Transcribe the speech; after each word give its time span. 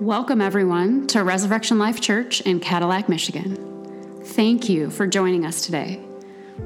Welcome, 0.00 0.40
everyone, 0.40 1.06
to 1.08 1.22
Resurrection 1.22 1.78
Life 1.78 2.00
Church 2.00 2.40
in 2.40 2.58
Cadillac, 2.58 3.08
Michigan. 3.08 4.20
Thank 4.24 4.68
you 4.68 4.90
for 4.90 5.06
joining 5.06 5.46
us 5.46 5.64
today. 5.64 6.00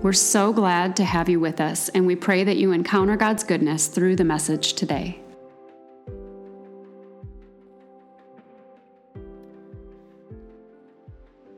We're 0.00 0.14
so 0.14 0.50
glad 0.50 0.96
to 0.96 1.04
have 1.04 1.28
you 1.28 1.38
with 1.38 1.60
us, 1.60 1.90
and 1.90 2.06
we 2.06 2.16
pray 2.16 2.42
that 2.44 2.56
you 2.56 2.72
encounter 2.72 3.18
God's 3.18 3.44
goodness 3.44 3.88
through 3.88 4.16
the 4.16 4.24
message 4.24 4.72
today. 4.72 5.20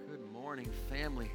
Good 0.08 0.26
morning, 0.32 0.68
family. 0.88 1.30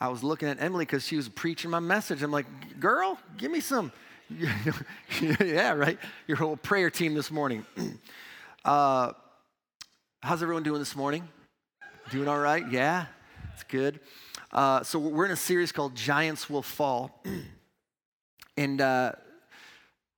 I 0.00 0.06
was 0.06 0.22
looking 0.22 0.46
at 0.48 0.62
Emily 0.62 0.84
because 0.84 1.04
she 1.04 1.16
was 1.16 1.28
preaching 1.28 1.72
my 1.72 1.80
message. 1.80 2.22
I'm 2.22 2.30
like, 2.30 2.46
girl, 2.78 3.18
give 3.36 3.50
me 3.50 3.58
some. 3.58 3.90
yeah, 5.40 5.72
right? 5.72 5.98
Your 6.26 6.36
whole 6.36 6.56
prayer 6.56 6.90
team 6.90 7.14
this 7.14 7.30
morning. 7.30 7.64
Uh, 8.64 9.12
how's 10.20 10.40
everyone 10.40 10.62
doing 10.62 10.78
this 10.78 10.94
morning? 10.94 11.26
Doing 12.12 12.28
all 12.28 12.38
right? 12.38 12.62
Yeah, 12.70 13.06
it's 13.52 13.64
good. 13.64 13.98
Uh, 14.52 14.84
so 14.84 15.00
we're 15.00 15.24
in 15.24 15.32
a 15.32 15.36
series 15.36 15.72
called 15.72 15.96
Giants 15.96 16.48
Will 16.48 16.62
Fall. 16.62 17.24
and 18.56 18.80
uh, 18.80 19.14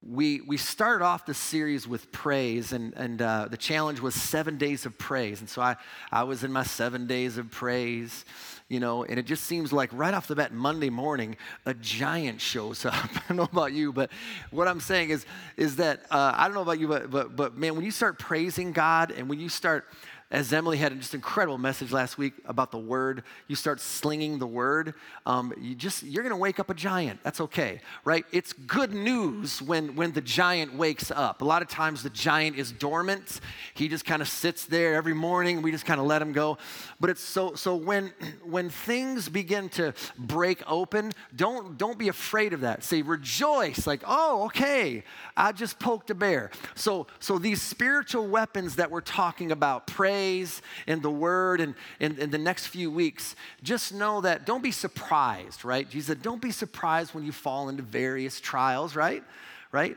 we, 0.07 0.43
we 0.43 0.59
started 0.59 1.03
off 1.03 1.25
the 1.25 1.33
series 1.33 1.89
with 1.89 2.13
praise, 2.13 2.73
and, 2.73 2.93
and 2.95 3.23
uh, 3.23 3.49
the 3.51 3.57
challenge 3.57 4.01
was 4.01 4.15
seven 4.15 4.59
days 4.59 4.85
of 4.85 4.99
praise. 4.99 5.41
And 5.41 5.49
so 5.49 5.63
I, 5.63 5.77
I 6.13 6.25
was 6.25 6.45
in 6.45 6.53
my 6.53 6.63
seven 6.63 7.07
days 7.07 7.39
of 7.39 7.51
praise, 7.51 8.27
you 8.69 8.81
know, 8.81 9.05
and 9.05 9.19
it 9.19 9.25
just 9.25 9.45
seems 9.45 9.73
like 9.73 9.89
right 9.93 10.13
off 10.13 10.27
the 10.27 10.35
bat, 10.35 10.53
Monday 10.53 10.91
morning, 10.91 11.37
a 11.65 11.73
giant 11.73 12.41
shows 12.41 12.85
up. 12.85 12.95
I 13.15 13.21
don't 13.29 13.37
know 13.39 13.49
about 13.51 13.73
you, 13.73 13.93
but 13.93 14.11
what 14.51 14.69
I'm 14.69 14.81
saying 14.81 15.09
is, 15.09 15.25
is 15.57 15.77
that 15.77 16.03
uh, 16.11 16.33
I 16.37 16.47
don't 16.47 16.55
know 16.55 16.63
about 16.63 16.81
you, 16.81 16.89
but, 16.89 17.11
but, 17.11 17.35
but 17.35 17.57
man, 17.57 17.75
when 17.75 17.85
you 17.85 17.91
start 17.91 18.19
praising 18.19 18.73
God 18.73 19.11
and 19.11 19.29
when 19.29 19.41
you 19.41 19.49
start 19.49 19.87
as 20.31 20.53
Emily 20.53 20.79
had 20.79 20.99
just 20.99 21.15
incredible 21.15 21.59
message 21.59 21.93
last 21.93 22.17
week 22.17 22.33
about 22.47 22.71
the 22.71 22.79
word, 22.79 23.23
you 23.47 23.55
start 23.55 23.81
slinging 23.81 24.39
the 24.39 24.47
word, 24.47 24.95
um, 25.27 25.53
you 25.61 25.75
just 25.75 26.03
you're 26.03 26.23
gonna 26.23 26.37
wake 26.37 26.59
up 26.59 26.71
a 26.71 26.75
giant. 26.75 27.21
That's 27.23 27.41
okay, 27.43 27.81
right? 28.05 28.25
It's 28.33 28.53
good 28.53 28.93
news 28.95 29.61
when 29.61 29.95
when 29.97 30.13
the 30.13 30.21
giant 30.21 30.75
wakes 30.75 31.11
up. 31.11 31.43
A 31.43 31.45
lot 31.45 31.63
of 31.63 31.69
times 31.69 32.03
the 32.03 32.11
giant 32.11 32.57
is 32.57 32.73
dormant. 32.73 33.41
He 33.75 33.87
just 33.87 34.05
kind 34.05 34.23
of 34.23 34.29
sits 34.29 34.65
there 34.65 34.95
every 34.95 35.15
morning. 35.15 35.63
We 35.63 35.71
just 35.71 35.85
kind 35.85 36.01
of 36.01 36.07
let 36.07 36.23
him 36.23 36.33
go. 36.33 36.59
But 36.99 37.11
it's 37.11 37.23
so 37.23 37.55
so 37.55 37.77
when 37.77 38.13
when 38.45 38.71
things 38.71 39.29
begin 39.29 39.69
to 39.71 39.93
break 40.19 40.63
open, 40.67 41.13
don't 41.37 41.77
don't 41.77 41.99
be 41.99 42.09
afraid 42.09 42.53
of 42.53 42.63
that. 42.63 42.83
Say 42.83 43.03
rejoice, 43.03 43.87
like 43.87 44.03
oh 44.07 44.45
okay, 44.47 45.05
I 45.37 45.53
just 45.53 45.79
poked 45.79 46.11
a 46.11 46.15
bear. 46.15 46.51
So 46.75 47.09
so 47.21 47.39
these 47.39 47.61
spiritual 47.61 48.27
weapons 48.27 48.77
that 48.77 48.91
we're 48.91 49.01
talking 49.01 49.53
about, 49.53 49.87
pray 49.87 50.14
praise 50.15 50.63
and 50.87 51.03
the 51.03 51.11
word 51.11 51.61
and 51.61 51.75
in, 51.99 52.31
the 52.31 52.39
next 52.39 52.69
few 52.69 52.89
weeks, 52.91 53.35
just 53.63 53.93
know 53.93 54.21
that 54.21 54.47
don't 54.47 54.63
be 54.63 54.71
surprised, 54.71 55.65
right? 55.65 55.89
Jesus 55.89 56.07
said, 56.07 56.23
don't 56.23 56.41
be 56.41 56.53
surprised 56.53 57.15
when 57.15 57.25
you 57.25 57.33
fall 57.33 57.69
into 57.69 57.83
various 57.83 58.41
trials, 58.41 58.95
right? 58.95 59.25
Right? 59.73 59.97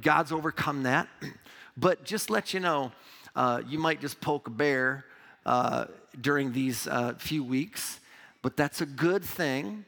God's 0.00 0.32
overcome 0.32 0.84
that. 0.84 1.08
But 1.74 2.04
just 2.04 2.28
let 2.28 2.52
you 2.52 2.60
know, 2.60 2.92
uh, 3.34 3.62
you 3.66 3.78
might 3.78 4.02
just 4.02 4.20
poke 4.20 4.46
a 4.46 4.50
bear 4.50 5.06
uh, 5.46 5.86
during 6.20 6.52
these 6.52 6.86
uh, 6.86 7.14
few 7.16 7.42
weeks, 7.42 7.98
but 8.42 8.58
that's 8.58 8.82
a 8.82 8.86
good 8.86 9.24
thing 9.24 9.86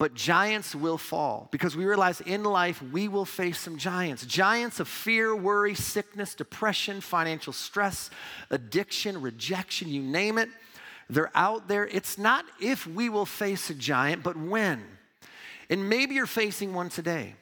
but 0.00 0.14
giants 0.14 0.74
will 0.74 0.96
fall 0.96 1.46
because 1.50 1.76
we 1.76 1.84
realize 1.84 2.22
in 2.22 2.42
life 2.42 2.82
we 2.90 3.06
will 3.06 3.26
face 3.26 3.58
some 3.58 3.76
giants. 3.76 4.24
Giants 4.24 4.80
of 4.80 4.88
fear, 4.88 5.36
worry, 5.36 5.74
sickness, 5.74 6.34
depression, 6.34 7.02
financial 7.02 7.52
stress, 7.52 8.08
addiction, 8.48 9.20
rejection, 9.20 9.90
you 9.90 10.00
name 10.00 10.38
it. 10.38 10.48
They're 11.10 11.30
out 11.34 11.68
there. 11.68 11.86
It's 11.86 12.16
not 12.16 12.46
if 12.58 12.86
we 12.86 13.10
will 13.10 13.26
face 13.26 13.68
a 13.68 13.74
giant, 13.74 14.22
but 14.22 14.38
when. 14.38 14.82
And 15.68 15.90
maybe 15.90 16.14
you're 16.14 16.24
facing 16.24 16.72
one 16.72 16.88
today. 16.88 17.34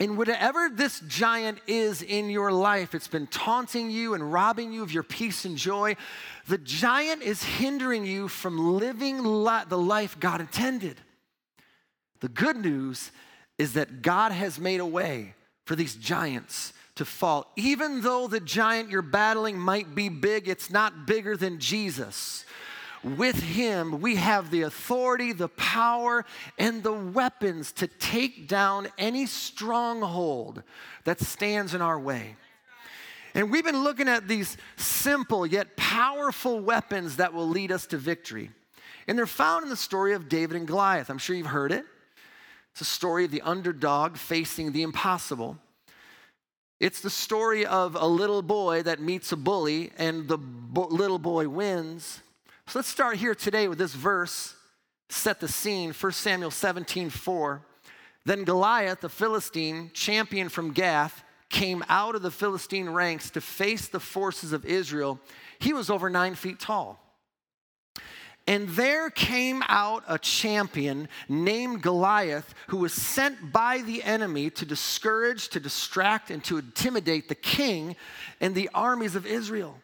And 0.00 0.18
whatever 0.18 0.68
this 0.68 0.98
giant 1.06 1.60
is 1.68 2.02
in 2.02 2.30
your 2.30 2.50
life, 2.50 2.96
it's 2.96 3.06
been 3.06 3.28
taunting 3.28 3.92
you 3.92 4.14
and 4.14 4.32
robbing 4.32 4.72
you 4.72 4.82
of 4.82 4.90
your 4.90 5.04
peace 5.04 5.44
and 5.44 5.56
joy. 5.56 5.94
The 6.48 6.58
giant 6.58 7.22
is 7.22 7.44
hindering 7.44 8.04
you 8.04 8.26
from 8.26 8.76
living 8.76 9.22
the 9.22 9.78
life 9.78 10.18
God 10.18 10.40
intended. 10.40 11.00
The 12.24 12.30
good 12.30 12.56
news 12.56 13.12
is 13.58 13.74
that 13.74 14.00
God 14.00 14.32
has 14.32 14.58
made 14.58 14.80
a 14.80 14.86
way 14.86 15.34
for 15.66 15.76
these 15.76 15.94
giants 15.94 16.72
to 16.94 17.04
fall. 17.04 17.52
Even 17.54 18.00
though 18.00 18.28
the 18.28 18.40
giant 18.40 18.88
you're 18.88 19.02
battling 19.02 19.58
might 19.58 19.94
be 19.94 20.08
big, 20.08 20.48
it's 20.48 20.70
not 20.70 21.06
bigger 21.06 21.36
than 21.36 21.58
Jesus. 21.58 22.46
With 23.02 23.38
him, 23.42 24.00
we 24.00 24.16
have 24.16 24.50
the 24.50 24.62
authority, 24.62 25.34
the 25.34 25.50
power, 25.50 26.24
and 26.58 26.82
the 26.82 26.94
weapons 26.94 27.72
to 27.72 27.88
take 27.88 28.48
down 28.48 28.88
any 28.96 29.26
stronghold 29.26 30.62
that 31.04 31.20
stands 31.20 31.74
in 31.74 31.82
our 31.82 32.00
way. 32.00 32.36
And 33.34 33.50
we've 33.50 33.66
been 33.66 33.84
looking 33.84 34.08
at 34.08 34.26
these 34.26 34.56
simple 34.76 35.44
yet 35.44 35.76
powerful 35.76 36.58
weapons 36.58 37.16
that 37.16 37.34
will 37.34 37.50
lead 37.50 37.70
us 37.70 37.84
to 37.88 37.98
victory. 37.98 38.50
And 39.06 39.18
they're 39.18 39.26
found 39.26 39.64
in 39.64 39.68
the 39.68 39.76
story 39.76 40.14
of 40.14 40.30
David 40.30 40.56
and 40.56 40.66
Goliath. 40.66 41.10
I'm 41.10 41.18
sure 41.18 41.36
you've 41.36 41.48
heard 41.48 41.70
it. 41.70 41.84
It's 42.74 42.80
a 42.80 42.84
story 42.84 43.24
of 43.24 43.30
the 43.30 43.42
underdog 43.42 44.16
facing 44.16 44.72
the 44.72 44.82
impossible. 44.82 45.58
It's 46.80 47.00
the 47.00 47.08
story 47.08 47.64
of 47.64 47.94
a 47.94 48.04
little 48.04 48.42
boy 48.42 48.82
that 48.82 48.98
meets 49.00 49.30
a 49.30 49.36
bully 49.36 49.92
and 49.96 50.26
the 50.26 50.38
bo- 50.38 50.88
little 50.88 51.20
boy 51.20 51.48
wins. 51.48 52.20
So 52.66 52.80
let's 52.80 52.88
start 52.88 53.18
here 53.18 53.36
today 53.36 53.68
with 53.68 53.78
this 53.78 53.94
verse, 53.94 54.56
set 55.08 55.38
the 55.38 55.46
scene 55.46 55.92
1 55.92 56.12
Samuel 56.12 56.50
17 56.50 57.10
4. 57.10 57.62
Then 58.24 58.42
Goliath, 58.42 59.02
the 59.02 59.08
Philistine, 59.08 59.92
champion 59.94 60.48
from 60.48 60.72
Gath, 60.72 61.22
came 61.50 61.84
out 61.88 62.16
of 62.16 62.22
the 62.22 62.30
Philistine 62.32 62.90
ranks 62.90 63.30
to 63.30 63.40
face 63.40 63.86
the 63.86 64.00
forces 64.00 64.52
of 64.52 64.64
Israel. 64.64 65.20
He 65.60 65.72
was 65.72 65.90
over 65.90 66.10
nine 66.10 66.34
feet 66.34 66.58
tall. 66.58 67.03
And 68.46 68.68
there 68.70 69.08
came 69.08 69.62
out 69.68 70.04
a 70.06 70.18
champion 70.18 71.08
named 71.28 71.80
Goliath 71.82 72.54
who 72.68 72.78
was 72.78 72.92
sent 72.92 73.52
by 73.52 73.78
the 73.78 74.02
enemy 74.02 74.50
to 74.50 74.66
discourage, 74.66 75.48
to 75.50 75.60
distract, 75.60 76.30
and 76.30 76.44
to 76.44 76.58
intimidate 76.58 77.28
the 77.28 77.34
king 77.34 77.96
and 78.40 78.54
the 78.54 78.68
armies 78.74 79.16
of 79.16 79.26
Israel. 79.26 79.78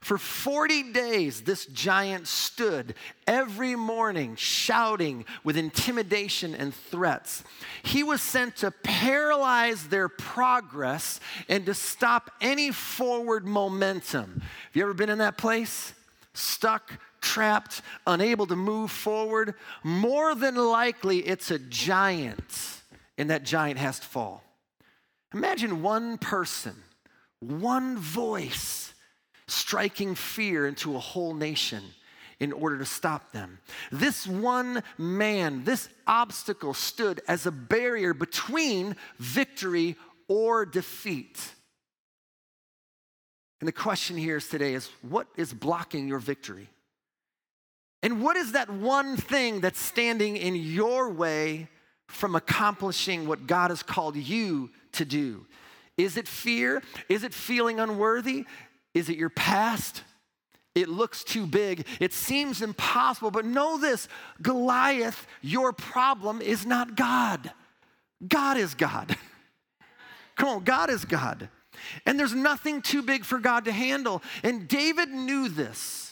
For 0.00 0.18
40 0.18 0.92
days, 0.92 1.42
this 1.42 1.64
giant 1.66 2.26
stood 2.26 2.96
every 3.24 3.76
morning 3.76 4.34
shouting 4.34 5.24
with 5.44 5.56
intimidation 5.56 6.56
and 6.56 6.74
threats. 6.74 7.44
He 7.84 8.02
was 8.02 8.20
sent 8.20 8.56
to 8.56 8.72
paralyze 8.72 9.86
their 9.86 10.08
progress 10.08 11.20
and 11.48 11.64
to 11.66 11.74
stop 11.74 12.32
any 12.40 12.72
forward 12.72 13.46
momentum. 13.46 14.40
Have 14.40 14.74
you 14.74 14.82
ever 14.82 14.92
been 14.92 15.08
in 15.08 15.18
that 15.18 15.38
place? 15.38 15.92
Stuck, 16.34 16.98
trapped, 17.22 17.80
unable 18.06 18.46
to 18.46 18.56
move 18.56 18.90
forward, 18.90 19.54
more 19.82 20.34
than 20.34 20.56
likely 20.56 21.20
it's 21.20 21.50
a 21.50 21.58
giant, 21.58 22.82
and 23.16 23.30
that 23.30 23.44
giant 23.44 23.78
has 23.78 23.98
to 24.00 24.06
fall. 24.06 24.44
Imagine 25.32 25.82
one 25.82 26.18
person, 26.18 26.74
one 27.40 27.96
voice 27.96 28.92
striking 29.46 30.14
fear 30.14 30.66
into 30.66 30.94
a 30.94 30.98
whole 30.98 31.34
nation 31.34 31.82
in 32.40 32.52
order 32.52 32.78
to 32.78 32.84
stop 32.84 33.32
them. 33.32 33.60
This 33.90 34.26
one 34.26 34.82
man, 34.98 35.64
this 35.64 35.88
obstacle 36.06 36.74
stood 36.74 37.20
as 37.28 37.46
a 37.46 37.52
barrier 37.52 38.14
between 38.14 38.96
victory 39.18 39.96
or 40.28 40.66
defeat. 40.66 41.40
And 43.60 43.68
the 43.68 43.72
question 43.72 44.16
here 44.16 44.38
is 44.38 44.48
today 44.48 44.74
is 44.74 44.90
what 45.02 45.28
is 45.36 45.54
blocking 45.54 46.08
your 46.08 46.18
victory? 46.18 46.68
And 48.02 48.20
what 48.20 48.36
is 48.36 48.52
that 48.52 48.68
one 48.68 49.16
thing 49.16 49.60
that's 49.60 49.80
standing 49.80 50.36
in 50.36 50.54
your 50.56 51.10
way 51.10 51.68
from 52.08 52.34
accomplishing 52.34 53.26
what 53.26 53.46
God 53.46 53.70
has 53.70 53.82
called 53.82 54.16
you 54.16 54.70
to 54.92 55.04
do? 55.04 55.46
Is 55.96 56.16
it 56.16 56.26
fear? 56.26 56.82
Is 57.08 57.22
it 57.22 57.32
feeling 57.32 57.78
unworthy? 57.78 58.44
Is 58.94 59.08
it 59.08 59.16
your 59.16 59.30
past? 59.30 60.02
It 60.74 60.88
looks 60.88 61.22
too 61.22 61.46
big. 61.46 61.86
It 62.00 62.12
seems 62.12 62.62
impossible. 62.62 63.30
But 63.30 63.44
know 63.44 63.78
this 63.78 64.08
Goliath, 64.40 65.26
your 65.42 65.72
problem 65.72 66.40
is 66.40 66.66
not 66.66 66.96
God. 66.96 67.52
God 68.26 68.56
is 68.56 68.74
God. 68.74 69.16
Come 70.36 70.48
on, 70.48 70.64
God 70.64 70.90
is 70.90 71.04
God. 71.04 71.48
And 72.06 72.18
there's 72.18 72.34
nothing 72.34 72.80
too 72.80 73.02
big 73.02 73.24
for 73.24 73.38
God 73.38 73.66
to 73.66 73.72
handle. 73.72 74.22
And 74.42 74.66
David 74.66 75.10
knew 75.10 75.48
this. 75.48 76.11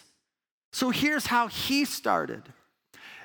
So 0.72 0.90
here's 0.90 1.26
how 1.26 1.48
he 1.48 1.84
started. 1.84 2.42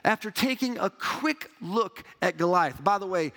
After 0.03 0.29
taking 0.29 0.77
a 0.77 0.89
quick 0.89 1.49
look 1.61 2.03
at 2.21 2.37
Goliath, 2.37 2.83
by 2.83 2.97
the 2.97 3.07
way, 3.07 3.33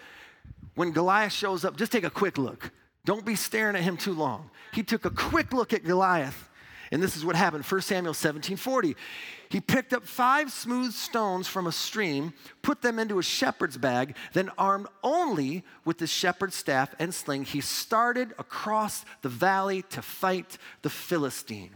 when 0.75 0.93
Goliath 0.93 1.33
shows 1.33 1.65
up, 1.65 1.77
just 1.77 1.93
take 1.93 2.05
a 2.05 2.11
quick 2.11 2.39
look. 2.39 2.71
Don't 3.05 3.25
be 3.25 3.35
staring 3.35 3.75
at 3.75 3.83
him 3.83 3.97
too 3.97 4.13
long. 4.13 4.51
He 4.73 4.83
took 4.83 5.05
a 5.05 5.11
quick 5.11 5.53
look 5.53 5.73
at 5.73 5.83
Goliath, 5.83 6.48
and 6.91 7.03
this 7.03 7.17
is 7.17 7.25
what 7.25 7.37
happened 7.37 7.65
1 7.65 7.81
Samuel 7.83 8.15
17 8.15 8.57
40. 8.57 8.97
He 9.51 9.61
picked 9.61 9.95
up 9.95 10.07
five 10.07 10.53
smooth 10.53 10.93
stones 10.93 11.49
from 11.49 11.67
a 11.67 11.73
stream, 11.73 12.35
put 12.61 12.83
them 12.83 12.99
into 12.99 13.19
a 13.19 13.23
shepherd's 13.23 13.79
bag, 13.79 14.15
then, 14.35 14.51
armed 14.59 14.89
only 15.03 15.65
with 15.87 15.99
the 15.99 16.07
shepherd's 16.07 16.55
staff 16.55 16.95
and 16.99 17.15
sling, 17.15 17.45
he 17.45 17.63
started 17.63 18.35
across 18.39 19.07
the 19.23 19.31
valley 19.31 19.83
to 19.91 20.03
fight 20.03 20.59
the 20.83 20.91
Philistine. 20.91 21.71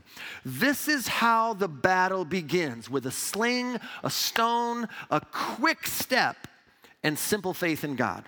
This 0.44 0.86
is 0.86 1.08
how 1.08 1.54
the 1.54 1.68
battle 1.68 2.26
begins 2.26 2.90
with 2.90 3.06
a 3.06 3.10
sling, 3.10 3.78
a 4.04 4.10
stone, 4.10 4.86
a 5.10 5.22
quick 5.32 5.86
step, 5.86 6.36
and 7.02 7.18
simple 7.18 7.54
faith 7.54 7.84
in 7.84 7.96
God. 7.96 8.24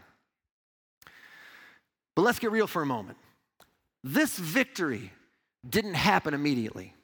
But 2.15 2.23
let's 2.23 2.39
get 2.39 2.51
real 2.51 2.67
for 2.67 2.83
a 2.83 2.87
moment. 2.87 3.19
This 4.03 4.39
victory 4.39 5.13
didn't 5.69 5.95
happen 5.95 6.35
immediately. 6.35 6.95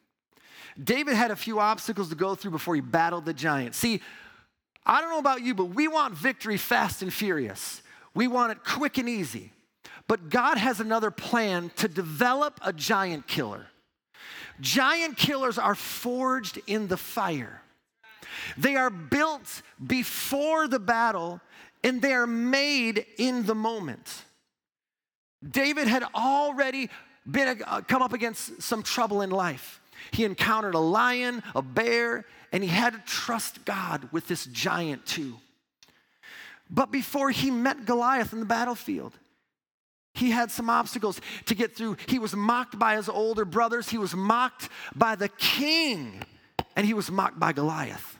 David 0.82 1.14
had 1.14 1.30
a 1.30 1.36
few 1.36 1.60
obstacles 1.60 2.08
to 2.10 2.14
go 2.14 2.34
through 2.34 2.52
before 2.52 2.74
he 2.74 2.80
battled 2.80 3.24
the 3.24 3.34
giant. 3.34 3.74
See, 3.74 4.00
I 4.86 5.00
don't 5.00 5.10
know 5.10 5.18
about 5.18 5.42
you, 5.42 5.54
but 5.54 5.66
we 5.66 5.88
want 5.88 6.14
victory 6.14 6.56
fast 6.56 7.02
and 7.02 7.12
furious. 7.12 7.82
We 8.14 8.28
want 8.28 8.52
it 8.52 8.58
quick 8.64 8.98
and 8.98 9.08
easy. 9.08 9.52
But 10.06 10.30
God 10.30 10.58
has 10.58 10.80
another 10.80 11.10
plan 11.10 11.70
to 11.76 11.88
develop 11.88 12.60
a 12.64 12.72
giant 12.72 13.26
killer. 13.26 13.66
Giant 14.60 15.16
killers 15.16 15.58
are 15.58 15.74
forged 15.74 16.58
in 16.66 16.88
the 16.88 16.96
fire. 16.96 17.62
They 18.56 18.76
are 18.76 18.90
built 18.90 19.62
before 19.84 20.68
the 20.68 20.78
battle 20.78 21.40
and 21.82 22.02
they 22.02 22.12
are 22.12 22.26
made 22.26 23.06
in 23.16 23.46
the 23.46 23.54
moment. 23.54 24.24
David 25.48 25.88
had 25.88 26.04
already 26.14 26.90
been 27.30 27.62
uh, 27.66 27.82
come 27.82 28.02
up 28.02 28.12
against 28.12 28.62
some 28.62 28.82
trouble 28.82 29.22
in 29.22 29.30
life. 29.30 29.80
He 30.12 30.24
encountered 30.24 30.74
a 30.74 30.80
lion, 30.80 31.42
a 31.54 31.62
bear, 31.62 32.24
and 32.52 32.62
he 32.62 32.68
had 32.68 32.94
to 32.94 32.98
trust 33.00 33.64
God 33.64 34.08
with 34.12 34.26
this 34.26 34.46
giant 34.46 35.06
too. 35.06 35.36
But 36.70 36.90
before 36.90 37.30
he 37.30 37.50
met 37.50 37.84
Goliath 37.84 38.32
in 38.32 38.40
the 38.40 38.46
battlefield, 38.46 39.12
he 40.14 40.30
had 40.30 40.50
some 40.50 40.68
obstacles 40.68 41.20
to 41.46 41.54
get 41.54 41.76
through. 41.76 41.96
He 42.06 42.18
was 42.18 42.34
mocked 42.34 42.78
by 42.78 42.96
his 42.96 43.08
older 43.08 43.44
brothers, 43.44 43.88
he 43.88 43.98
was 43.98 44.14
mocked 44.14 44.68
by 44.94 45.14
the 45.14 45.28
king, 45.28 46.22
and 46.76 46.86
he 46.86 46.94
was 46.94 47.10
mocked 47.10 47.38
by 47.38 47.52
Goliath 47.52 48.18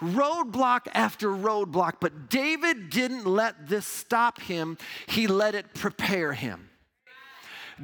roadblock 0.00 0.86
after 0.94 1.28
roadblock, 1.28 1.94
but 2.00 2.30
David 2.30 2.90
didn't 2.90 3.26
let 3.26 3.68
this 3.68 3.86
stop 3.86 4.40
him, 4.40 4.78
he 5.06 5.26
let 5.26 5.54
it 5.54 5.74
prepare 5.74 6.32
him. 6.32 6.67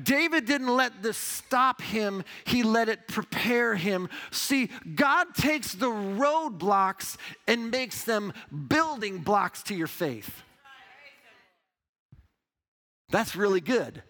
David 0.02 0.46
didn't 0.46 0.74
let 0.74 1.02
this 1.02 1.16
stop 1.16 1.80
him, 1.80 2.24
he 2.44 2.62
let 2.62 2.88
it 2.88 3.06
prepare 3.08 3.74
him. 3.74 4.08
See, 4.30 4.70
God 4.94 5.34
takes 5.34 5.74
the 5.74 5.90
roadblocks 5.90 7.16
and 7.46 7.70
makes 7.70 8.04
them 8.04 8.32
building 8.68 9.18
blocks 9.18 9.62
to 9.64 9.74
your 9.74 9.86
faith. 9.86 10.42
That's 13.10 13.36
really 13.36 13.60
good. 13.60 14.02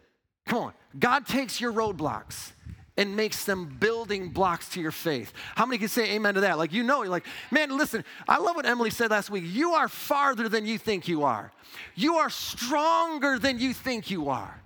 Come 0.46 0.58
on. 0.58 0.72
God 0.98 1.26
takes 1.26 1.60
your 1.60 1.72
roadblocks 1.72 2.52
and 2.96 3.16
makes 3.16 3.44
them 3.44 3.76
building 3.81 4.28
blocks 4.31 4.69
to 4.70 4.81
your 4.81 4.92
faith. 4.92 5.32
How 5.56 5.66
many 5.66 5.78
can 5.78 5.88
say 5.88 6.12
amen 6.14 6.34
to 6.34 6.40
that? 6.42 6.58
Like, 6.58 6.72
you 6.72 6.82
know, 6.82 7.02
you're 7.02 7.10
like, 7.10 7.26
man, 7.50 7.76
listen, 7.76 8.04
I 8.28 8.38
love 8.38 8.54
what 8.56 8.66
Emily 8.66 8.90
said 8.90 9.10
last 9.10 9.31
week. 9.31 9.44
You 9.46 9.72
are 9.72 9.88
farther 9.88 10.48
than 10.48 10.64
you 10.64 10.78
think 10.78 11.08
you 11.08 11.25
are, 11.25 11.52
you 11.94 12.16
are 12.16 12.31
stronger 12.31 13.38
than 13.38 13.58
you 13.58 13.75
think 13.75 14.10
you 14.10 14.28
are. 14.28 14.60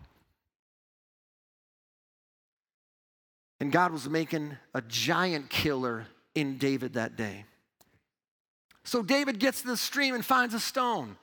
And 3.61 3.73
God 3.73 3.93
was 3.93 4.09
making 4.09 4.57
a 4.75 4.83
giant 4.83 5.51
killer 5.51 6.07
in 6.35 6.59
David 6.59 6.95
that 6.95 7.17
day. 7.17 7.45
So 8.85 9.03
David 9.03 9.39
gets 9.39 9.63
to 9.63 9.67
the 9.67 9.77
stream 9.77 10.15
and 10.15 10.25
finds 10.25 10.55
a 10.55 10.61
stone. 10.61 11.17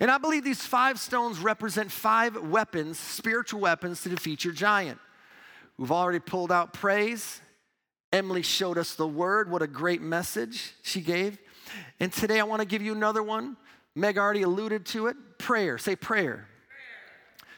And 0.00 0.10
I 0.10 0.18
believe 0.18 0.44
these 0.44 0.64
five 0.64 1.00
stones 1.00 1.38
represent 1.38 1.90
five 1.90 2.36
weapons, 2.36 2.98
spiritual 2.98 3.60
weapons, 3.60 4.02
to 4.02 4.08
defeat 4.08 4.44
your 4.44 4.52
giant. 4.52 4.98
We've 5.78 5.90
already 5.90 6.20
pulled 6.20 6.52
out 6.52 6.72
praise. 6.72 7.40
Emily 8.12 8.42
showed 8.42 8.78
us 8.78 8.94
the 8.94 9.06
word. 9.06 9.50
What 9.50 9.62
a 9.62 9.66
great 9.66 10.00
message 10.00 10.74
she 10.82 11.00
gave. 11.00 11.38
And 12.00 12.12
today 12.12 12.40
I 12.40 12.44
want 12.44 12.60
to 12.60 12.66
give 12.66 12.82
you 12.82 12.92
another 12.92 13.22
one. 13.22 13.56
Meg 13.94 14.16
already 14.16 14.42
alluded 14.42 14.86
to 14.86 15.08
it 15.08 15.16
prayer. 15.38 15.78
Say 15.78 15.96
prayer. 15.96 16.22
prayer. 16.22 16.48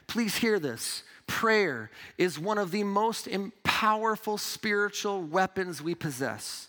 Please 0.07 0.35
hear 0.35 0.59
this. 0.59 1.03
Prayer 1.27 1.91
is 2.17 2.39
one 2.39 2.57
of 2.57 2.71
the 2.71 2.83
most 2.83 3.27
powerful 3.81 4.37
spiritual 4.37 5.23
weapons 5.23 5.81
we 5.81 5.95
possess 5.95 6.67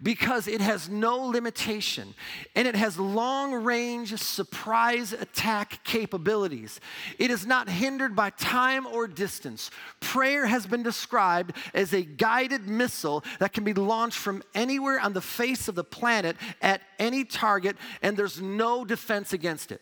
because 0.00 0.46
it 0.46 0.60
has 0.60 0.88
no 0.88 1.16
limitation 1.16 2.14
and 2.54 2.68
it 2.68 2.76
has 2.76 3.00
long 3.00 3.52
range 3.52 4.16
surprise 4.16 5.12
attack 5.12 5.82
capabilities. 5.82 6.78
It 7.18 7.32
is 7.32 7.46
not 7.46 7.68
hindered 7.68 8.14
by 8.14 8.30
time 8.30 8.86
or 8.86 9.08
distance. 9.08 9.72
Prayer 9.98 10.46
has 10.46 10.68
been 10.68 10.84
described 10.84 11.52
as 11.74 11.92
a 11.92 12.02
guided 12.02 12.68
missile 12.68 13.24
that 13.40 13.52
can 13.52 13.64
be 13.64 13.74
launched 13.74 14.18
from 14.18 14.40
anywhere 14.54 15.00
on 15.00 15.14
the 15.14 15.20
face 15.20 15.66
of 15.66 15.74
the 15.74 15.82
planet 15.82 16.36
at 16.62 16.80
any 17.00 17.24
target, 17.24 17.76
and 18.02 18.16
there's 18.16 18.40
no 18.40 18.84
defense 18.84 19.32
against 19.32 19.72
it. 19.72 19.80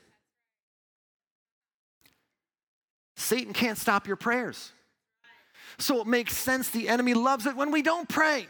Satan 3.16 3.52
can't 3.52 3.76
stop 3.76 4.06
your 4.06 4.16
prayers. 4.16 4.72
So 5.78 6.00
it 6.00 6.06
makes 6.06 6.36
sense 6.36 6.70
the 6.70 6.88
enemy 6.88 7.14
loves 7.14 7.46
it 7.46 7.56
when 7.56 7.70
we 7.70 7.82
don't 7.82 8.08
pray. 8.08 8.46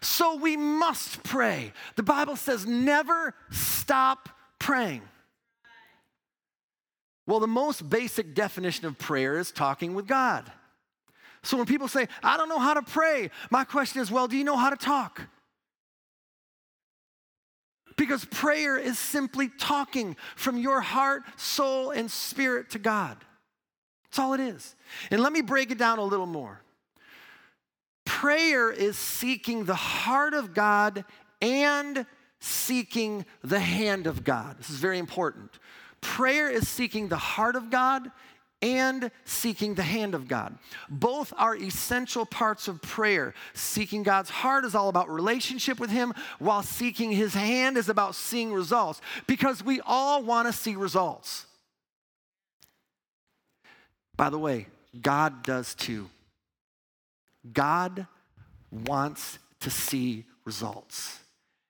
So 0.00 0.36
we 0.36 0.56
must 0.56 1.22
pray. 1.22 1.72
The 1.96 2.02
Bible 2.02 2.36
says 2.36 2.66
never 2.66 3.34
stop 3.50 4.28
praying. 4.58 5.02
Well, 7.26 7.40
the 7.40 7.46
most 7.46 7.88
basic 7.88 8.34
definition 8.34 8.86
of 8.86 8.98
prayer 8.98 9.38
is 9.38 9.52
talking 9.52 9.94
with 9.94 10.06
God. 10.06 10.50
So 11.42 11.56
when 11.56 11.66
people 11.66 11.88
say, 11.88 12.08
I 12.22 12.36
don't 12.36 12.48
know 12.48 12.58
how 12.58 12.74
to 12.74 12.82
pray, 12.82 13.30
my 13.50 13.64
question 13.64 14.02
is, 14.02 14.10
well, 14.10 14.28
do 14.28 14.36
you 14.36 14.44
know 14.44 14.56
how 14.56 14.70
to 14.70 14.76
talk? 14.76 15.22
Because 17.96 18.24
prayer 18.24 18.76
is 18.78 18.98
simply 18.98 19.48
talking 19.48 20.16
from 20.34 20.56
your 20.56 20.80
heart, 20.80 21.22
soul, 21.36 21.90
and 21.90 22.10
spirit 22.10 22.70
to 22.70 22.78
God. 22.78 23.16
That's 24.10 24.18
all 24.18 24.34
it 24.34 24.40
is. 24.40 24.74
And 25.10 25.20
let 25.20 25.32
me 25.32 25.40
break 25.40 25.70
it 25.70 25.78
down 25.78 25.98
a 25.98 26.04
little 26.04 26.26
more. 26.26 26.60
Prayer 28.04 28.70
is 28.72 28.98
seeking 28.98 29.64
the 29.64 29.74
heart 29.74 30.34
of 30.34 30.52
God 30.52 31.04
and 31.40 32.04
seeking 32.40 33.24
the 33.42 33.60
hand 33.60 34.06
of 34.06 34.24
God. 34.24 34.58
This 34.58 34.70
is 34.70 34.78
very 34.78 34.98
important. 34.98 35.58
Prayer 36.00 36.50
is 36.50 36.66
seeking 36.66 37.08
the 37.08 37.16
heart 37.16 37.54
of 37.54 37.70
God 37.70 38.10
and 38.62 39.10
seeking 39.24 39.74
the 39.74 39.82
hand 39.82 40.14
of 40.14 40.28
God. 40.28 40.58
Both 40.88 41.32
are 41.36 41.56
essential 41.56 42.26
parts 42.26 42.68
of 42.68 42.82
prayer. 42.82 43.32
Seeking 43.54 44.02
God's 44.02 44.30
heart 44.30 44.64
is 44.64 44.74
all 44.74 44.88
about 44.88 45.08
relationship 45.08 45.78
with 45.78 45.90
Him, 45.90 46.12
while 46.38 46.62
seeking 46.62 47.12
His 47.12 47.32
hand 47.32 47.76
is 47.76 47.88
about 47.88 48.14
seeing 48.14 48.52
results 48.52 49.00
because 49.26 49.64
we 49.64 49.80
all 49.86 50.22
want 50.22 50.46
to 50.46 50.52
see 50.52 50.74
results. 50.74 51.46
By 54.20 54.28
the 54.28 54.38
way, 54.38 54.66
God 55.00 55.42
does 55.42 55.74
too. 55.74 56.10
God 57.54 58.06
wants 58.70 59.38
to 59.60 59.70
see 59.70 60.26
results. 60.44 61.20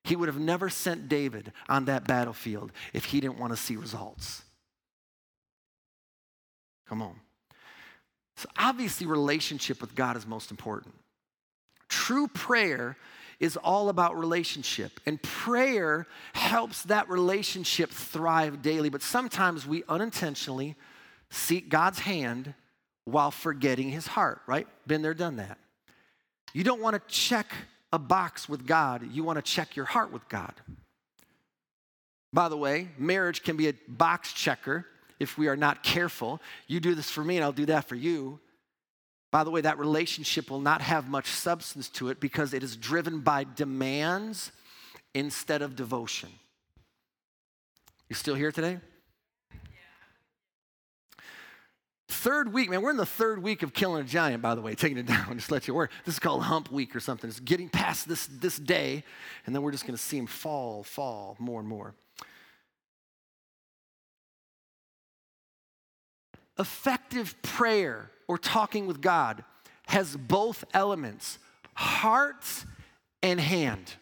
He 0.03 0.17
would 0.17 0.27
have 0.27 0.41
never 0.41 0.69
sent 0.69 1.09
David 1.09 1.53
on 1.69 1.85
that 1.85 2.09
battlefield 2.09 2.73
if 2.93 3.05
he 3.05 3.21
didn't 3.21 3.39
want 3.39 3.53
to 3.53 3.57
see 3.57 3.77
results. 3.77 4.43
Come 6.89 7.03
on. 7.03 7.15
So, 8.35 8.49
obviously, 8.59 9.07
relationship 9.07 9.81
with 9.81 9.95
God 9.95 10.17
is 10.17 10.27
most 10.27 10.51
important. 10.51 10.97
True 11.89 12.27
prayer 12.27 12.97
is 13.39 13.57
all 13.57 13.91
about 13.91 14.19
relationship, 14.19 14.99
and 15.07 15.23
prayer 15.23 16.09
helps 16.33 16.83
that 16.83 17.09
relationship 17.09 17.91
thrive 17.91 18.61
daily. 18.61 18.89
But 18.89 19.03
sometimes 19.03 19.69
we 19.69 19.85
unintentionally 19.89 20.75
seek 21.31 21.69
God's 21.69 22.01
hand 22.01 22.55
while 23.05 23.31
forgetting 23.31 23.91
his 23.91 24.07
heart, 24.07 24.41
right? 24.47 24.67
Been 24.87 25.03
there, 25.03 25.15
done 25.15 25.37
that. 25.37 25.59
You 26.53 26.65
don't 26.65 26.81
want 26.81 26.95
to 26.95 27.15
check 27.15 27.53
a 27.93 27.99
box 27.99 28.49
with 28.49 28.67
God, 28.67 29.11
you 29.11 29.25
want 29.25 29.37
to 29.37 29.43
check 29.43 29.75
your 29.75 29.85
heart 29.85 30.13
with 30.13 30.29
God. 30.29 30.55
By 32.33 32.49
the 32.49 32.57
way, 32.57 32.89
marriage 32.97 33.43
can 33.43 33.57
be 33.57 33.69
a 33.69 33.75
box 33.89 34.33
checker 34.33 34.87
if 35.19 35.37
we 35.37 35.49
are 35.49 35.57
not 35.57 35.83
careful. 35.83 36.41
You 36.69 36.79
do 36.79 36.95
this 36.95 37.11
for 37.11 37.25
me, 37.25 37.37
and 37.37 37.45
I'll 37.45 37.53
do 37.53 37.67
that 37.67 37.89
for 37.89 37.97
you. 37.97 38.39
By 39.33 39.45
the 39.45 39.51
way, 39.51 39.61
that 39.61 39.79
relationship 39.79 40.51
will 40.51 40.61
not 40.61 40.81
have 40.81 41.09
much 41.09 41.27
substance 41.27 41.89
to 41.91 42.09
it 42.09 42.21
because 42.21 42.55
it 42.55 42.63
is 42.63 42.77
driven 42.77 43.21
by 43.21 43.45
demands 43.45 44.53
instead 45.15 45.63
of 45.63 45.77
devotion. 45.77 46.31
You 48.09 48.15
still 48.15 48.35
here 48.35 48.51
today? 48.51 48.79
Third 52.11 52.53
week, 52.53 52.69
man, 52.69 52.83
we're 52.83 52.91
in 52.91 52.97
the 52.97 53.07
third 53.07 53.41
week 53.41 53.63
of 53.63 53.73
killing 53.73 54.03
a 54.03 54.05
giant, 54.05 54.43
by 54.43 54.57
the 54.57 54.61
way, 54.61 54.75
taking 54.75 54.99
it 54.99 55.07
down, 55.07 55.37
just 55.37 55.53
let 55.53 55.69
you 55.69 55.75
work. 55.75 55.93
This 56.05 56.17
is 56.17 56.19
called 56.19 56.43
hump 56.43 56.71
week 56.73 56.97
or 56.97 57.01
something. 57.01 57.31
It's 57.31 57.39
getting 57.39 57.69
past 57.69 58.09
this, 58.09 58.27
this 58.27 58.59
day, 58.59 59.05
and 59.47 59.55
then 59.55 59.63
we're 59.63 59.71
just 59.71 59.87
gonna 59.87 59.97
see 59.97 60.19
him 60.19 60.27
fall, 60.27 60.83
fall 60.83 61.37
more 61.39 61.61
and 61.61 61.69
more. 61.69 61.95
Effective 66.59 67.41
prayer 67.43 68.11
or 68.27 68.39
talking 68.39 68.87
with 68.87 69.01
God 69.01 69.45
has 69.87 70.17
both 70.17 70.65
elements 70.75 71.39
heart 71.75 72.45
and 73.23 73.41
hand. 73.41 73.95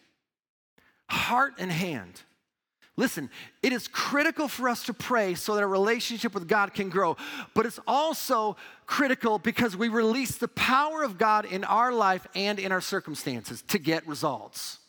Heart 1.09 1.53
and 1.59 1.71
hand. 1.71 2.23
Listen, 2.99 3.29
it 3.63 3.71
is 3.71 3.87
critical 3.87 4.49
for 4.49 4.67
us 4.67 4.83
to 4.83 4.93
pray 4.93 5.33
so 5.33 5.55
that 5.55 5.61
our 5.61 5.69
relationship 5.69 6.33
with 6.33 6.49
God 6.49 6.73
can 6.73 6.89
grow, 6.89 7.15
but 7.53 7.65
it's 7.65 7.79
also 7.87 8.57
critical 8.85 9.39
because 9.39 9.77
we 9.77 9.87
release 9.87 10.35
the 10.35 10.49
power 10.49 11.01
of 11.01 11.17
God 11.17 11.45
in 11.45 11.63
our 11.63 11.93
life 11.93 12.27
and 12.35 12.59
in 12.59 12.73
our 12.73 12.81
circumstances 12.81 13.61
to 13.69 13.79
get 13.79 14.05
results. 14.05 14.79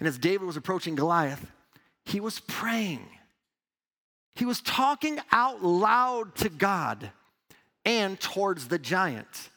And 0.00 0.08
as 0.08 0.18
David 0.18 0.48
was 0.48 0.56
approaching 0.56 0.96
Goliath, 0.96 1.48
he 2.04 2.18
was 2.18 2.40
praying. 2.40 3.06
He 4.34 4.44
was 4.44 4.60
talking 4.60 5.20
out 5.30 5.62
loud 5.62 6.34
to 6.38 6.48
God 6.48 7.12
and 7.84 8.18
towards 8.18 8.66
the 8.66 8.80
giant. 8.80 9.50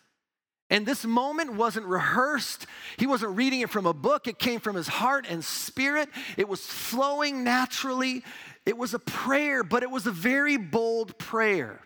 And 0.73 0.87
this 0.87 1.05
moment 1.05 1.53
wasn't 1.53 1.85
rehearsed. 1.85 2.65
He 2.97 3.05
wasn't 3.05 3.37
reading 3.37 3.61
it 3.61 3.69
from 3.69 3.85
a 3.85 3.93
book. 3.93 4.27
It 4.27 4.39
came 4.39 4.59
from 4.59 4.75
his 4.75 4.87
heart 4.87 5.27
and 5.29 5.45
spirit. 5.45 6.09
It 6.35 6.49
was 6.49 6.61
flowing 6.61 7.43
naturally. 7.43 8.23
It 8.65 8.75
was 8.75 8.95
a 8.95 8.99
prayer, 8.99 9.63
but 9.63 9.83
it 9.83 9.91
was 9.91 10.07
a 10.07 10.11
very 10.11 10.57
bold 10.57 11.15
prayer. 11.19 11.79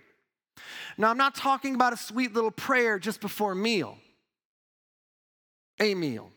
Now, 0.97 1.09
I'm 1.09 1.17
not 1.17 1.35
talking 1.35 1.75
about 1.75 1.91
a 1.91 1.97
sweet 1.97 2.33
little 2.33 2.49
prayer 2.49 2.97
just 2.97 3.19
before 3.19 3.51
a 3.51 3.55
meal, 3.57 3.97
a 5.81 5.93
meal. 5.93 6.31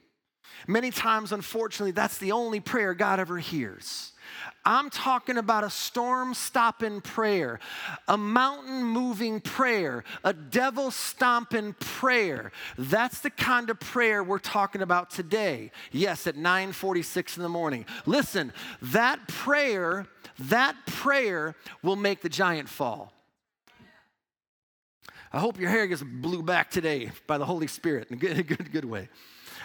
Many 0.67 0.91
times, 0.91 1.31
unfortunately, 1.31 1.93
that's 1.93 2.19
the 2.19 2.33
only 2.33 2.59
prayer 2.59 2.95
God 2.95 3.21
ever 3.21 3.39
hears. 3.39 4.11
I'm 4.65 4.91
talking 4.91 5.39
about 5.39 5.65
a 5.65 5.71
storm 5.71 6.35
stopping 6.35 7.01
prayer, 7.01 7.61
a 8.09 8.19
mountain 8.19 8.85
moving 8.85 9.41
prayer, 9.41 10.05
a 10.23 10.33
devil 10.33 10.91
stomping 10.91 11.75
prayer. 11.81 12.53
That's 12.77 13.21
the 13.21 13.31
kind 13.31 13.71
of 13.71 13.81
prayer 13.81 14.23
we're 14.23 14.39
talking 14.39 14.83
about 14.83 15.11
today. 15.11 15.71
Yes, 15.93 16.27
at 16.27 16.37
9:46 16.37 17.37
in 17.37 17.43
the 17.43 17.49
morning. 17.49 17.87
Listen, 18.05 18.53
that 18.83 19.27
prayer, 19.29 20.07
that 20.39 20.77
prayer 20.87 21.55
will 21.83 21.97
make 21.97 22.21
the 22.21 22.29
giant 22.29 22.69
fall. 22.69 23.13
I 25.33 25.39
hope 25.39 25.61
your 25.61 25.71
hair 25.71 25.87
gets 25.87 26.03
blew 26.03 26.43
back 26.43 26.71
today 26.71 27.13
by 27.27 27.39
the 27.39 27.45
Holy 27.45 27.69
Spirit 27.69 28.09
in 28.11 28.17
a 28.17 28.19
good, 28.19 28.47
good, 28.47 28.73
good 28.73 28.85
way. 28.85 29.09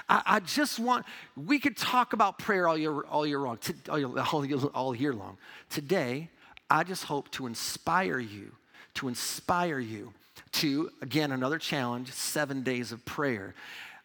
I, 0.08 0.22
I, 0.26 0.40
just 0.40 0.80
want, 0.80 1.06
we 1.36 1.60
could 1.60 1.76
talk 1.76 2.14
about 2.14 2.38
prayer 2.38 2.68
all 2.68 2.78
year, 2.78 3.02
all 3.02 3.26
year 3.26 3.40
long, 3.40 3.58
to, 3.58 3.74
all, 3.90 4.46
year, 4.46 4.60
all 4.74 4.96
year 4.96 5.14
long. 5.14 5.38
Today, 5.70 6.30
I 6.70 6.84
just 6.84 7.04
hope 7.04 7.32
to 7.32 7.48
inspire 7.48 8.20
you, 8.20 8.52
to 8.96 9.08
inspire 9.08 9.80
you 9.80 10.14
to, 10.54 10.90
again, 11.02 11.32
another 11.32 11.58
challenge 11.58 12.12
seven 12.12 12.64
days 12.64 12.92
of 12.92 13.04
prayer. 13.06 13.56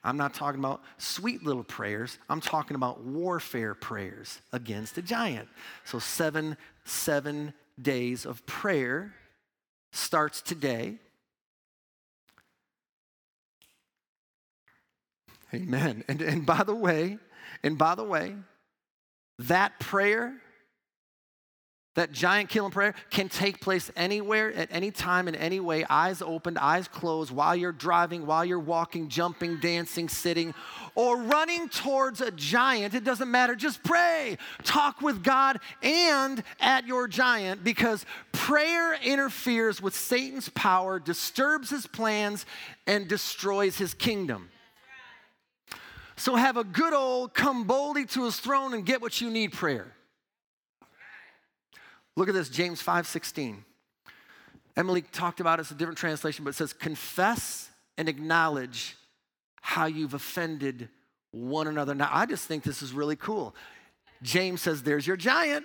I'm 0.03 0.17
not 0.17 0.33
talking 0.33 0.61
about 0.61 0.83
sweet 0.99 1.45
little 1.45 1.65
prayers. 1.65 2.19
I'm 2.29 2.41
talking 2.41 2.75
about 2.75 3.05
warfare 3.05 3.75
prayers 3.75 4.41
against 4.53 4.97
a 4.97 5.03
giant. 5.03 5.49
So, 5.85 5.99
seven, 5.99 6.57
seven 6.85 7.53
days 7.81 8.25
of 8.25 8.45
prayer 8.47 9.15
starts 9.93 10.41
today. 10.41 10.97
Amen. 15.53 16.05
And, 16.09 16.23
and 16.23 16.47
by 16.47 16.63
the 16.65 16.75
way, 16.75 17.19
and 17.63 17.77
by 17.77 17.95
the 17.95 18.05
way, 18.05 18.35
that 19.41 19.81
prayer, 19.81 20.35
that 21.97 22.13
giant 22.13 22.51
killing 22.51 22.71
prayer, 22.71 22.95
can 23.11 23.29
take 23.29 23.61
place 23.61 23.91
anywhere, 23.97 24.53
at 24.53 24.69
any 24.71 24.91
time, 24.91 25.27
in 25.27 25.35
any 25.35 25.59
way, 25.59 25.85
eyes 25.91 26.23
opened, 26.23 26.59
eyes 26.59 26.87
closed, 26.87 27.33
while 27.33 27.57
you're 27.57 27.73
driving, 27.73 28.27
while 28.27 28.45
you're 28.45 28.61
walking, 28.61 29.09
jumping, 29.09 29.59
dancing, 29.59 30.09
sitting, 30.09 30.55
or 30.95 31.17
running 31.17 31.69
towards 31.69 32.21
a 32.21 32.31
giant. 32.31 32.95
It 32.95 33.03
doesn't 33.03 33.31
matter. 33.31 33.57
Just 33.57 33.83
pray. 33.83 34.39
Talk 34.63 35.01
with 35.01 35.25
God 35.25 35.59
and 35.83 36.45
at 36.61 36.87
your 36.87 37.09
giant 37.09 37.65
because 37.65 38.07
prayer 38.31 38.95
interferes 39.03 39.83
with 39.83 39.95
Satan's 39.95 40.49
power, 40.51 41.01
disturbs 41.01 41.71
his 41.71 41.87
plans, 41.87 42.47
and 42.87 43.09
destroys 43.09 43.79
his 43.79 43.95
kingdom. 43.95 44.51
So 46.21 46.37
have 46.37 46.59
a 46.59 46.65
good 46.65 46.93
old 46.93 47.33
come 47.33 47.65
boldly 47.65 48.05
to 48.05 48.27
his 48.27 48.39
throne 48.39 48.75
and 48.75 48.85
get 48.85 49.01
what 49.01 49.23
you 49.23 49.31
need 49.31 49.55
prayer. 49.55 49.91
Look 52.15 52.29
at 52.29 52.35
this, 52.35 52.51
James 52.51 52.83
5 52.83 53.07
16. 53.07 53.65
Emily 54.77 55.01
talked 55.01 55.41
about 55.41 55.59
it, 55.59 55.63
it's 55.63 55.71
a 55.71 55.75
different 55.75 55.97
translation, 55.97 56.45
but 56.45 56.51
it 56.51 56.57
says, 56.57 56.75
confess 56.75 57.71
and 57.97 58.07
acknowledge 58.07 58.97
how 59.63 59.87
you've 59.87 60.13
offended 60.13 60.91
one 61.31 61.67
another. 61.67 61.95
Now, 61.95 62.11
I 62.13 62.27
just 62.27 62.47
think 62.47 62.65
this 62.65 62.83
is 62.83 62.93
really 62.93 63.17
cool. 63.17 63.55
James 64.23 64.61
says, 64.61 64.83
There's 64.83 65.07
your 65.07 65.17
giant. 65.17 65.65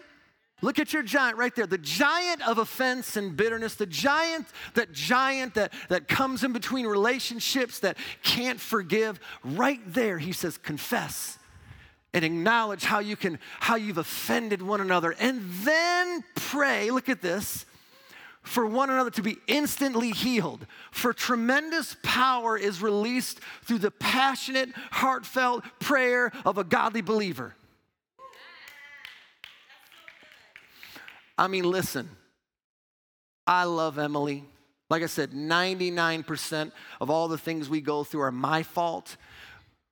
Look 0.62 0.80
at 0.80 0.94
your 0.94 1.04
giant 1.04 1.38
right 1.38 1.54
there. 1.56 1.68
The 1.68 1.78
giant 1.78 2.48
of 2.48 2.58
offense 2.58 3.18
and 3.18 3.36
bitterness, 3.36 3.76
the 3.76 3.86
giant, 3.86 4.48
that 4.74 4.94
giant 4.94 5.54
that, 5.56 5.74
that 5.90 6.08
comes 6.08 6.44
in 6.44 6.54
between 6.54 6.88
relationships 6.88 7.80
that 7.80 7.98
can't 8.24 8.60
forgive. 8.60 9.20
Right 9.44 9.82
there, 9.86 10.18
he 10.18 10.32
says, 10.32 10.58
confess 10.58 11.38
and 12.14 12.24
acknowledge 12.24 12.86
how 12.86 13.00
you 13.00 13.18
can, 13.18 13.38
how 13.60 13.76
you've 13.76 13.98
offended 13.98 14.62
one 14.62 14.80
another. 14.80 15.14
And 15.20 15.42
then 15.64 16.24
pray, 16.36 16.90
look 16.90 17.10
at 17.10 17.22
this, 17.22 17.66
for 18.42 18.66
one 18.66 18.90
another 18.90 19.12
to 19.12 19.22
be 19.22 19.38
instantly 19.48 20.12
healed. 20.12 20.66
For 20.92 21.12
tremendous 21.12 21.98
power 22.04 22.58
is 22.58 22.82
released 22.82 23.42
through 23.64 23.80
the 23.80 23.92
passionate, 23.92 24.70
heartfelt 24.92 25.66
prayer 25.80 26.32
of 26.46 26.58
a 26.58 26.64
godly 26.64 27.02
believer. 27.02 27.56
I 31.38 31.48
mean, 31.48 31.64
listen, 31.64 32.10
I 33.46 33.66
love 33.66 33.98
Emily. 34.00 34.44
Like 34.90 35.04
I 35.04 35.08
said, 35.08 35.32
99% 35.32 36.72
of 37.02 37.10
all 37.10 37.28
the 37.28 37.38
things 37.38 37.70
we 37.70 37.82
go 37.82 38.04
through 38.04 38.22
are 38.22 38.32
my 38.32 38.64
fault. 38.64 39.18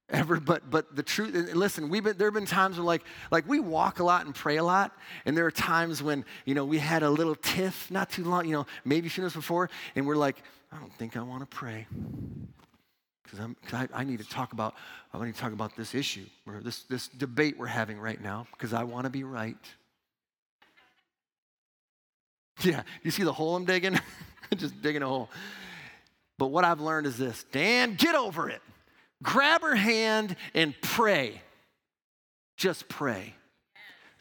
Ever, 0.09 0.39
but 0.39 0.69
but 0.69 0.95
the 0.95 1.01
truth, 1.01 1.33
listen, 1.55 1.89
we've 1.89 2.03
been 2.03 2.17
there 2.17 2.27
have 2.27 2.33
been 2.33 2.45
times 2.45 2.77
when 2.77 2.85
like 2.85 3.03
like 3.31 3.47
we 3.47 3.59
walk 3.59 3.99
a 3.99 4.03
lot 4.03 4.25
and 4.25 4.35
pray 4.35 4.57
a 4.57 4.63
lot, 4.63 4.91
and 5.25 5.35
there 5.35 5.45
are 5.45 5.51
times 5.51 6.03
when 6.03 6.25
you 6.45 6.53
know 6.53 6.65
we 6.65 6.77
had 6.77 7.03
a 7.03 7.09
little 7.09 7.35
tiff 7.35 7.89
not 7.89 8.11
too 8.11 8.25
long, 8.25 8.45
you 8.45 8.51
know, 8.51 8.67
maybe 8.83 9.05
you've 9.05 9.13
seen 9.13 9.23
this 9.23 9.33
before, 9.33 9.69
and 9.95 10.05
we're 10.05 10.17
like, 10.17 10.43
I 10.73 10.77
don't 10.77 10.93
think 10.95 11.15
I 11.15 11.21
want 11.21 11.39
to 11.39 11.45
pray 11.47 11.87
because 13.23 13.39
I, 13.71 13.87
I 13.93 14.03
need 14.03 14.19
to 14.19 14.27
talk 14.27 14.53
about 14.53 14.75
I 15.13 15.25
need 15.25 15.35
to 15.35 15.39
talk 15.39 15.53
about 15.53 15.75
this 15.75 15.95
issue 15.95 16.25
or 16.45 16.59
this 16.61 16.83
this 16.83 17.07
debate 17.07 17.57
we're 17.57 17.67
having 17.67 17.99
right 17.99 18.21
now 18.21 18.47
because 18.51 18.73
I 18.73 18.83
want 18.83 19.05
to 19.05 19.09
be 19.09 19.23
right. 19.23 19.57
Yeah, 22.63 22.83
you 23.01 23.11
see 23.11 23.23
the 23.23 23.33
hole 23.33 23.55
I'm 23.55 23.65
digging? 23.65 23.99
Just 24.55 24.81
digging 24.81 25.01
a 25.01 25.07
hole. 25.07 25.29
But 26.37 26.47
what 26.47 26.63
I've 26.63 26.79
learned 26.79 27.07
is 27.07 27.17
this 27.17 27.45
Dan, 27.51 27.95
get 27.95 28.15
over 28.15 28.49
it. 28.49 28.61
Grab 29.21 29.61
her 29.61 29.75
hand 29.75 30.35
and 30.53 30.75
pray. 30.81 31.41
Just 32.57 32.87
pray. 32.87 33.33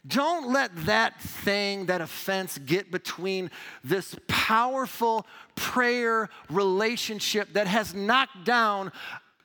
Don't 0.05 0.51
let 0.51 0.85
that 0.85 1.21
thing, 1.21 1.85
that 1.85 2.01
offense, 2.01 2.57
get 2.57 2.91
between 2.91 3.49
this 3.83 4.15
powerful 4.27 5.25
prayer 5.55 6.29
relationship 6.49 7.53
that 7.53 7.67
has 7.67 7.93
knocked 7.93 8.43
down 8.43 8.91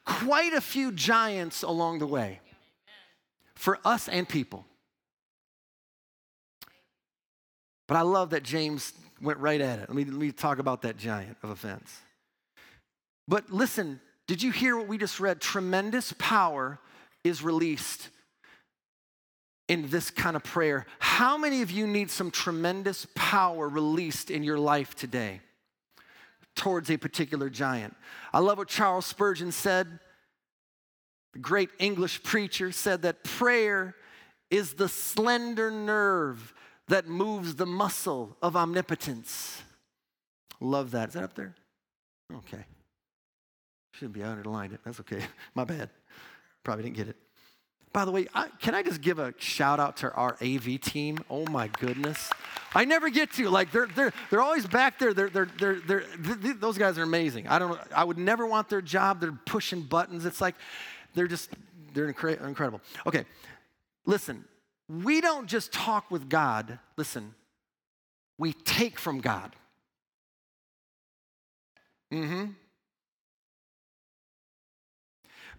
quite 0.05 0.53
a 0.53 0.61
few 0.61 0.91
giants 0.91 1.63
along 1.63 2.01
the 2.01 2.07
way 2.07 2.41
for 3.55 3.79
us 3.85 4.09
and 4.09 4.29
people. 4.29 4.65
But 7.89 7.97
I 7.97 8.03
love 8.03 8.31
that 8.31 8.45
James 8.45 8.93
went 9.21 9.39
right 9.39 9.61
at 9.61 9.81
it. 9.81 9.89
Let 9.89 9.97
me, 9.97 10.05
let 10.05 10.15
me 10.15 10.31
talk 10.31 10.61
about 10.61 10.83
that 10.83 10.97
giant 10.97 11.37
of 11.43 11.51
offense. 11.51 12.01
But 13.27 13.51
listen, 13.51 14.01
did 14.29 14.43
you 14.43 14.53
hear 14.53 14.77
what 14.77 14.87
we 14.87 14.99
just 14.99 15.19
read? 15.19 15.41
Tremendous 15.41 16.15
power 16.19 16.79
is 17.25 17.43
released 17.43 18.11
in 19.69 19.89
this 19.89 20.11
kind 20.11 20.37
of 20.37 20.45
prayer. 20.45 20.87
How 20.99 21.37
many 21.37 21.63
of 21.63 21.71
you 21.71 21.87
need 21.87 22.11
some 22.11 22.31
tremendous 22.31 23.07
power 23.15 23.69
released 23.69 24.31
in 24.31 24.43
your 24.43 24.59
life 24.59 24.95
today 24.95 25.41
towards 26.55 26.91
a 26.91 26.97
particular 26.97 27.51
giant? 27.51 27.97
I 28.33 28.41
love 28.41 28.59
what 28.59 28.69
Charles 28.69 29.07
Spurgeon 29.07 29.51
said. 29.51 29.99
The 31.33 31.39
great 31.39 31.71
English 31.79 32.23
preacher 32.23 32.71
said 32.73 33.03
that 33.03 33.25
prayer 33.25 33.95
is 34.51 34.75
the 34.75 34.89
slender 34.89 35.71
nerve 35.71 36.55
that 36.89 37.07
moves 37.07 37.55
the 37.55 37.67
muscle 37.67 38.37
of 38.43 38.57
omnipotence. 38.57 39.63
Love 40.61 40.91
that. 40.93 41.09
Is 41.09 41.15
that 41.15 41.25
up 41.25 41.35
there? 41.35 41.55
Okay. 42.35 42.65
Shouldn't 43.93 44.15
be 44.15 44.23
underlined 44.23 44.73
it. 44.73 44.81
That's 44.85 45.01
okay. 45.01 45.23
My 45.55 45.65
bad. 45.65 45.91
Probably 46.65 46.85
didn't 46.85 46.97
get 46.97 47.09
it. 47.09 47.17
By 47.93 48.05
the 48.05 48.11
way, 48.11 48.27
I, 48.35 48.49
can 48.61 48.75
I 48.75 48.83
just 48.83 49.01
give 49.01 49.19
a 49.19 49.33
shout 49.39 49.81
out 49.81 49.97
to 49.99 50.13
our 50.13 50.37
AV 50.43 50.81
team? 50.81 51.19
Oh 51.31 51.47
my 51.47 51.69
goodness. 51.69 52.31
I 52.75 52.85
never 52.85 53.09
get 53.09 53.33
to. 53.33 53.49
Like, 53.49 53.73
they're, 53.73 53.87
they're, 53.87 54.13
they're 54.31 54.43
always 54.43 54.67
back 54.67 54.99
there. 54.99 55.15
They're, 55.15 55.31
they're, 55.31 55.49
they're, 55.59 55.81
they're, 55.81 56.01
th- 56.01 56.57
those 56.61 56.77
guys 56.77 56.99
are 56.99 57.03
amazing. 57.03 57.49
I, 57.49 57.59
don't, 57.59 57.81
I 57.95 58.05
would 58.05 58.19
never 58.19 58.47
want 58.47 58.69
their 58.69 58.83
job. 58.83 59.21
They're 59.21 59.33
pushing 59.47 59.81
buttons. 59.81 60.27
It's 60.27 60.41
like, 60.41 60.55
they're 61.15 61.27
just, 61.27 61.51
they're 61.95 62.13
incre- 62.13 62.45
incredible. 62.47 62.83
Okay, 63.07 63.25
listen, 64.05 64.45
we 64.89 65.21
don't 65.21 65.47
just 65.47 65.73
talk 65.73 66.11
with 66.11 66.29
God. 66.29 66.79
Listen, 66.97 67.35
we 68.39 68.53
take 68.53 68.99
from 68.99 69.21
God. 69.21 69.55
Mm 72.13 72.27
hmm. 72.27 72.45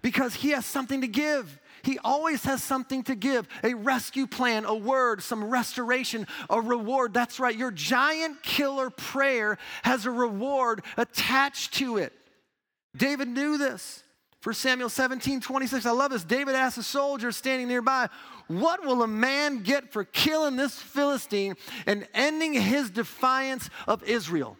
Because 0.02 0.34
He 0.34 0.52
has 0.52 0.66
something 0.66 1.02
to 1.02 1.08
give. 1.08 1.60
He 1.84 2.00
always 2.00 2.44
has 2.44 2.64
something 2.64 3.04
to 3.04 3.16
give 3.16 3.48
a 3.64 3.74
rescue 3.74 4.28
plan, 4.28 4.66
a 4.66 4.76
word, 4.76 5.22
some 5.22 5.44
restoration, 5.46 6.28
a 6.50 6.60
reward. 6.60 7.14
That's 7.14 7.40
right. 7.40 7.56
Your 7.56 7.72
giant 7.72 8.42
killer 8.44 8.90
prayer 8.90 9.58
has 9.84 10.06
a 10.06 10.12
reward 10.12 10.84
attached 10.98 11.76
to 11.76 11.98
it. 11.98 12.14
David 12.96 13.28
knew 13.28 13.58
this. 13.58 14.04
For 14.42 14.54
Samuel 14.54 14.90
17, 14.90 15.42
26, 15.42 15.86
I 15.86 15.92
love 15.92 16.12
this. 16.12 16.24
David 16.24 16.56
asked 16.56 16.78
a 16.78 16.84
soldier 16.84 17.32
standing 17.32 17.68
nearby, 17.68 18.08
What 18.48 18.86
will 18.86 19.04
a 19.04 19.08
man 19.08 19.64
get 19.64 19.92
for 19.92 20.06
killing 20.06 20.56
this 20.56 20.80
Philistine 20.80 21.56
and 21.86 22.08
ending 22.14 22.54
his 22.54 22.90
defiance 22.90 23.70
of 23.88 24.04
Israel? 24.04 24.58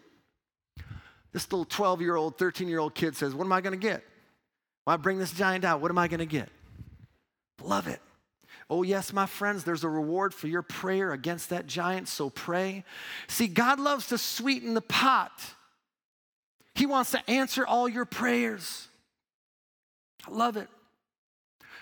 This 1.32 1.50
little 1.50 1.64
12 1.64 2.02
year 2.02 2.16
old, 2.16 2.36
13 2.36 2.68
year 2.68 2.78
old 2.78 2.94
kid 2.94 3.16
says, 3.16 3.34
What 3.34 3.44
am 3.44 3.52
I 3.52 3.62
going 3.62 3.78
to 3.78 3.82
get? 3.82 4.04
I 4.90 4.96
bring 4.96 5.18
this 5.18 5.32
giant 5.32 5.64
out, 5.64 5.80
what 5.80 5.90
am 5.90 5.98
I 5.98 6.08
going 6.08 6.18
to 6.18 6.26
get? 6.26 6.48
Love 7.62 7.86
it. 7.86 8.00
Oh, 8.68 8.82
yes, 8.82 9.12
my 9.12 9.26
friends, 9.26 9.64
there's 9.64 9.84
a 9.84 9.88
reward 9.88 10.34
for 10.34 10.46
your 10.46 10.62
prayer 10.62 11.12
against 11.12 11.50
that 11.50 11.66
giant, 11.66 12.08
so 12.08 12.30
pray. 12.30 12.84
See, 13.28 13.46
God 13.46 13.80
loves 13.80 14.08
to 14.08 14.18
sweeten 14.18 14.74
the 14.74 14.80
pot, 14.80 15.32
He 16.74 16.86
wants 16.86 17.12
to 17.12 17.30
answer 17.30 17.66
all 17.66 17.88
your 17.88 18.04
prayers. 18.04 18.88
I 20.26 20.30
love 20.30 20.56
it. 20.56 20.68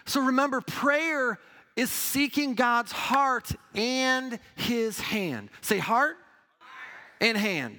So 0.06 0.24
remember, 0.26 0.60
prayer 0.60 1.38
is 1.76 1.90
seeking 1.90 2.54
God's 2.54 2.92
heart 2.92 3.50
and 3.74 4.38
His 4.56 5.00
hand. 5.00 5.50
Say 5.60 5.78
heart 5.78 6.16
and 7.20 7.36
hand. 7.36 7.78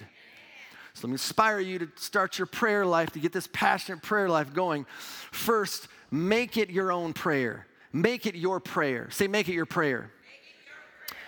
So 0.94 1.08
let 1.08 1.10
me 1.10 1.14
inspire 1.14 1.60
you 1.60 1.80
to 1.80 1.90
start 1.96 2.38
your 2.38 2.46
prayer 2.46 2.86
life, 2.86 3.12
to 3.12 3.20
get 3.20 3.32
this 3.32 3.48
passionate 3.52 4.02
prayer 4.02 4.30
life 4.30 4.54
going. 4.54 4.86
First, 5.32 5.88
make 6.12 6.58
it 6.58 6.70
your 6.70 6.92
own 6.92 7.14
prayer. 7.14 7.68
Make 7.94 8.26
it 8.26 8.36
your 8.36 8.60
prayer. 8.60 9.10
Say, 9.10 9.28
make 9.28 9.50
it 9.50 9.54
your 9.54 9.66
prayer. 9.66 10.12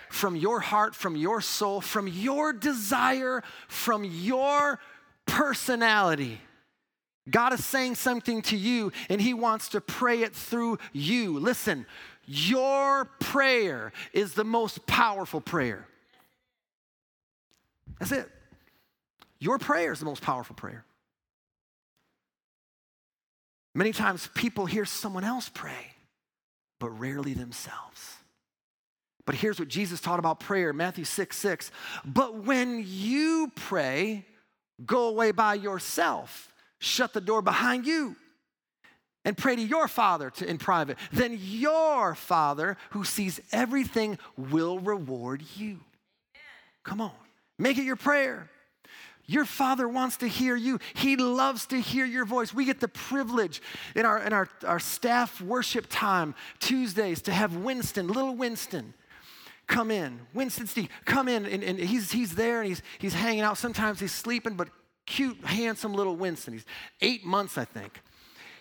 From 0.09 0.35
your 0.35 0.59
heart, 0.59 0.93
from 0.93 1.15
your 1.15 1.41
soul, 1.41 1.79
from 1.79 2.07
your 2.07 2.51
desire, 2.51 3.43
from 3.67 4.03
your 4.03 4.79
personality. 5.25 6.41
God 7.29 7.53
is 7.53 7.63
saying 7.63 7.95
something 7.95 8.41
to 8.43 8.57
you 8.57 8.91
and 9.09 9.21
He 9.21 9.33
wants 9.33 9.69
to 9.69 9.81
pray 9.81 10.23
it 10.23 10.35
through 10.35 10.79
you. 10.91 11.37
Listen, 11.39 11.85
your 12.25 13.05
prayer 13.19 13.91
is 14.13 14.33
the 14.33 14.43
most 14.43 14.85
powerful 14.87 15.41
prayer. 15.41 15.87
That's 17.99 18.11
it. 18.11 18.29
Your 19.39 19.59
prayer 19.59 19.91
is 19.91 19.99
the 19.99 20.05
most 20.05 20.21
powerful 20.21 20.55
prayer. 20.55 20.85
Many 23.73 23.93
times 23.93 24.29
people 24.33 24.65
hear 24.65 24.85
someone 24.85 25.23
else 25.23 25.49
pray 25.49 25.95
but 26.79 26.89
rarely 26.89 27.33
themselves. 27.33 28.15
But 29.25 29.35
here's 29.35 29.59
what 29.59 29.67
Jesus 29.69 30.01
taught 30.01 30.19
about 30.19 30.39
prayer 30.39 30.73
Matthew 30.73 31.05
6 31.05 31.37
6. 31.37 31.71
But 32.03 32.43
when 32.43 32.83
you 32.85 33.51
pray, 33.55 34.25
go 34.85 35.07
away 35.07 35.31
by 35.31 35.53
yourself, 35.53 36.50
shut 36.81 37.13
the 37.13 37.21
door 37.21 37.41
behind 37.41 37.85
you, 37.85 38.17
and 39.23 39.37
pray 39.37 39.55
to 39.55 39.61
your 39.61 39.87
Father 39.87 40.31
to, 40.31 40.45
in 40.45 40.57
private. 40.57 40.97
Then 41.13 41.37
your 41.39 42.15
Father, 42.15 42.75
who 42.89 43.05
sees 43.05 43.39
everything, 43.51 44.17
will 44.35 44.79
reward 44.79 45.43
you. 45.55 45.79
Come 46.83 46.99
on, 46.99 47.13
make 47.57 47.77
it 47.77 47.83
your 47.83 47.95
prayer. 47.95 48.49
Your 49.27 49.45
father 49.45 49.87
wants 49.87 50.17
to 50.17 50.27
hear 50.27 50.57
you. 50.57 50.79
He 50.93 51.15
loves 51.15 51.65
to 51.67 51.79
hear 51.79 52.03
your 52.03 52.25
voice. 52.25 52.53
We 52.53 52.65
get 52.65 52.81
the 52.81 52.89
privilege 52.89 53.61
in 53.95 54.05
our, 54.05 54.17
in 54.17 54.33
our, 54.33 54.49
our 54.65 54.79
staff 54.79 55.39
worship 55.39 55.85
time 55.89 56.35
Tuesdays 56.59 57.21
to 57.21 57.31
have 57.31 57.55
Winston, 57.55 58.07
little 58.07 58.35
Winston, 58.35 58.93
come 59.67 59.89
in. 59.89 60.19
Winston 60.33 60.67
Steve, 60.67 60.89
come 61.05 61.29
in. 61.29 61.45
And, 61.45 61.63
and 61.63 61.79
he's, 61.79 62.11
he's 62.11 62.35
there 62.35 62.59
and 62.59 62.67
he's, 62.67 62.81
he's 62.97 63.13
hanging 63.13 63.41
out. 63.41 63.57
Sometimes 63.57 64.01
he's 64.01 64.11
sleeping, 64.11 64.55
but 64.55 64.67
cute, 65.11 65.43
handsome 65.43 65.93
little 65.93 66.15
Winston. 66.15 66.53
He's 66.53 66.65
eight 67.01 67.25
months, 67.25 67.57
I 67.57 67.65
think. 67.65 68.01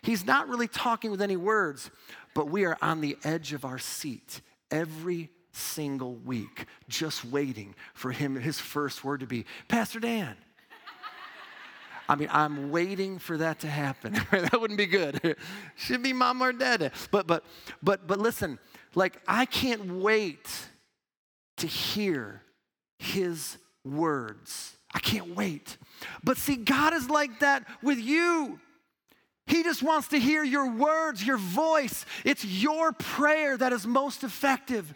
He's 0.02 0.26
not 0.26 0.48
really 0.48 0.66
talking 0.66 1.12
with 1.12 1.22
any 1.22 1.36
words, 1.36 1.90
but 2.34 2.50
we 2.50 2.64
are 2.64 2.76
on 2.82 3.00
the 3.00 3.16
edge 3.22 3.52
of 3.52 3.64
our 3.64 3.78
seat 3.78 4.40
every 4.70 5.30
single 5.52 6.16
week, 6.16 6.66
just 6.88 7.24
waiting 7.24 7.74
for 7.94 8.10
him, 8.10 8.34
his 8.34 8.58
first 8.58 9.04
word 9.04 9.20
to 9.20 9.26
be, 9.26 9.44
Pastor 9.68 10.00
Dan. 10.00 10.36
I 12.08 12.16
mean, 12.16 12.28
I'm 12.32 12.72
waiting 12.72 13.20
for 13.20 13.36
that 13.36 13.60
to 13.60 13.68
happen. 13.68 14.14
that 14.32 14.60
wouldn't 14.60 14.78
be 14.78 14.86
good. 14.86 15.36
Should 15.76 16.02
be 16.02 16.12
mom 16.12 16.42
or 16.42 16.52
dad. 16.52 16.90
But 17.12 17.28
but 17.28 17.44
but 17.80 18.08
but 18.08 18.18
listen, 18.18 18.58
like 18.96 19.20
I 19.28 19.46
can't 19.46 20.02
wait 20.02 20.48
to 21.58 21.68
hear 21.68 22.42
his 22.98 23.58
words. 23.84 24.76
I 24.92 24.98
can't 24.98 25.34
wait. 25.34 25.76
But 26.24 26.36
see, 26.36 26.56
God 26.56 26.92
is 26.94 27.08
like 27.08 27.40
that 27.40 27.64
with 27.82 27.98
you. 27.98 28.58
He 29.46 29.62
just 29.62 29.82
wants 29.82 30.08
to 30.08 30.18
hear 30.18 30.44
your 30.44 30.70
words, 30.70 31.24
your 31.24 31.36
voice. 31.36 32.06
It's 32.24 32.44
your 32.44 32.92
prayer 32.92 33.56
that 33.56 33.72
is 33.72 33.86
most 33.86 34.22
effective. 34.22 34.94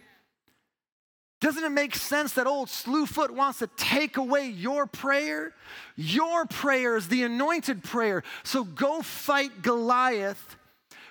Doesn't 1.41 1.65
it 1.65 1.71
make 1.71 1.95
sense 1.95 2.33
that 2.35 2.47
old 2.47 2.69
Slewfoot 2.69 3.31
wants 3.31 3.59
to 3.59 3.67
take 3.77 4.17
away 4.17 4.47
your 4.47 4.87
prayer? 4.87 5.53
Your 5.97 6.47
prayer 6.47 6.97
is 6.97 7.09
the 7.09 7.25
anointed 7.25 7.85
prayer. 7.85 8.23
So 8.45 8.65
go 8.65 9.03
fight 9.03 9.61
Goliath 9.61 10.57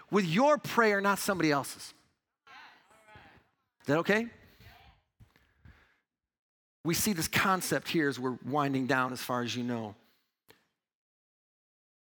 with 0.09 0.25
your 0.25 0.57
prayer, 0.57 1.01
not 1.01 1.19
somebody 1.19 1.51
else's. 1.51 1.93
Is 3.81 3.87
that 3.87 3.97
okay? 3.97 4.27
We 6.85 6.93
see 6.93 7.13
this 7.13 7.27
concept 7.27 7.87
here 7.87 8.09
as 8.09 8.19
we're 8.19 8.37
winding 8.45 8.87
down, 8.87 9.13
as 9.13 9.21
far 9.21 9.41
as 9.41 9.55
you 9.55 9.63
know. 9.63 9.95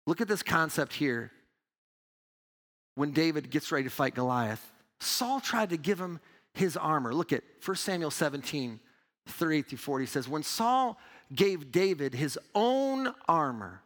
Look 0.08 0.22
at 0.22 0.28
this 0.28 0.44
concept 0.44 0.94
here. 0.94 1.32
When 2.96 3.12
David 3.12 3.50
gets 3.50 3.72
ready 3.72 3.86
to 3.86 3.90
fight 3.90 4.16
Goliath, 4.16 4.66
Saul 5.00 5.40
tried 5.40 5.70
to 5.70 5.78
give 5.78 6.00
him 6.00 6.20
his 6.54 6.76
armor. 6.78 7.14
Look 7.14 7.34
at 7.34 7.44
1 7.64 7.78
Samuel 7.78 8.12
17, 8.12 8.80
38 9.28 9.68
through 9.68 9.78
40 9.78 10.06
says, 10.06 10.28
When 10.28 10.44
Saul 10.44 10.98
gave 11.34 11.72
David 11.72 12.14
his 12.14 12.38
own 12.54 13.14
armor, 13.28 13.82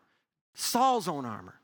Saul's 0.56 1.08
own 1.08 1.26
armor, 1.26 1.56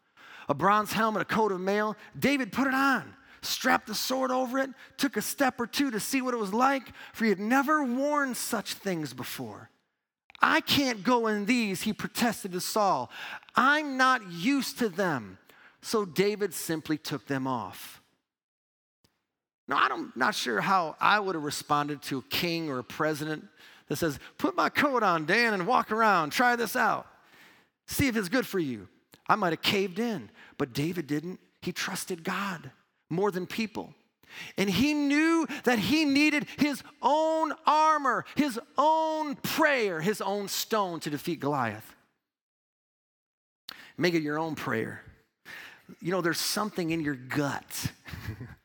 a 0.50 0.54
bronze 0.54 0.92
helmet, 0.92 1.22
a 1.22 1.26
coat 1.26 1.52
of 1.52 1.60
mail, 1.60 1.96
David 2.18 2.52
put 2.52 2.68
it 2.68 2.74
on, 2.74 3.14
strapped 3.42 3.88
the 3.88 3.96
sword 3.96 4.32
over 4.32 4.60
it, 4.60 4.70
took 4.98 5.18
a 5.18 5.22
step 5.22 5.60
or 5.60 5.68
two 5.68 5.92
to 5.92 6.00
see 6.00 6.22
what 6.22 6.34
it 6.34 6.38
was 6.38 6.54
like, 6.54 6.94
for 7.14 7.26
he 7.26 7.30
had 7.30 7.40
never 7.40 7.84
worn 7.84 8.36
such 8.36 8.74
things 8.76 9.14
before. 9.14 9.70
I 10.42 10.62
can't 10.62 11.04
go 11.04 11.28
in 11.28 11.46
these, 11.46 11.84
he 11.84 11.94
protested 11.94 12.52
to 12.54 12.62
Saul. 12.62 13.12
I'm 13.56 13.98
not 13.98 14.32
used 14.32 14.80
to 14.80 14.90
them. 14.90 15.38
So 15.82 16.06
David 16.06 16.54
simply 16.54 16.98
took 16.98 17.28
them 17.28 17.48
off. 17.48 18.02
Now, 19.68 19.78
I'm 19.78 20.12
not 20.16 20.36
sure 20.36 20.62
how 20.62 20.96
I 21.00 21.20
would 21.20 21.36
have 21.36 21.44
responded 21.44 22.02
to 22.04 22.20
a 22.20 22.24
king 22.24 22.70
or 22.70 22.80
a 22.80 22.84
president 22.84 23.46
that 23.88 23.96
says, 23.96 24.20
Put 24.38 24.56
my 24.56 24.70
coat 24.70 25.02
on, 25.02 25.26
Dan, 25.26 25.54
and 25.54 25.66
walk 25.66 25.92
around. 25.92 26.32
Try 26.32 26.56
this 26.56 26.76
out. 26.76 27.08
See 27.88 28.08
if 28.08 28.16
it's 28.16 28.30
good 28.30 28.46
for 28.46 28.60
you. 28.60 28.88
I 29.28 29.36
might 29.36 29.54
have 29.54 29.62
caved 29.62 29.98
in, 29.98 30.30
but 30.58 30.74
David 30.74 31.08
didn't. 31.08 31.40
He 31.62 31.72
trusted 31.72 32.24
God 32.24 32.72
more 33.12 33.30
than 33.32 33.46
people. 33.46 33.94
And 34.58 34.70
he 34.70 34.94
knew 34.94 35.46
that 35.66 35.78
he 35.78 36.06
needed 36.06 36.48
his 36.58 36.82
own 37.02 37.54
armor, 37.66 38.26
his 38.36 38.60
own 38.78 39.36
prayer, 39.36 40.00
his 40.00 40.22
own 40.22 40.48
stone 40.48 41.00
to 41.02 41.10
defeat 41.10 41.40
Goliath. 41.40 41.96
Make 43.98 44.14
it 44.14 44.24
your 44.24 44.40
own 44.40 44.56
prayer. 44.56 45.04
You 46.02 46.12
know, 46.12 46.22
there's 46.22 46.40
something 46.40 46.92
in 46.92 47.02
your 47.02 47.16
gut 47.16 47.92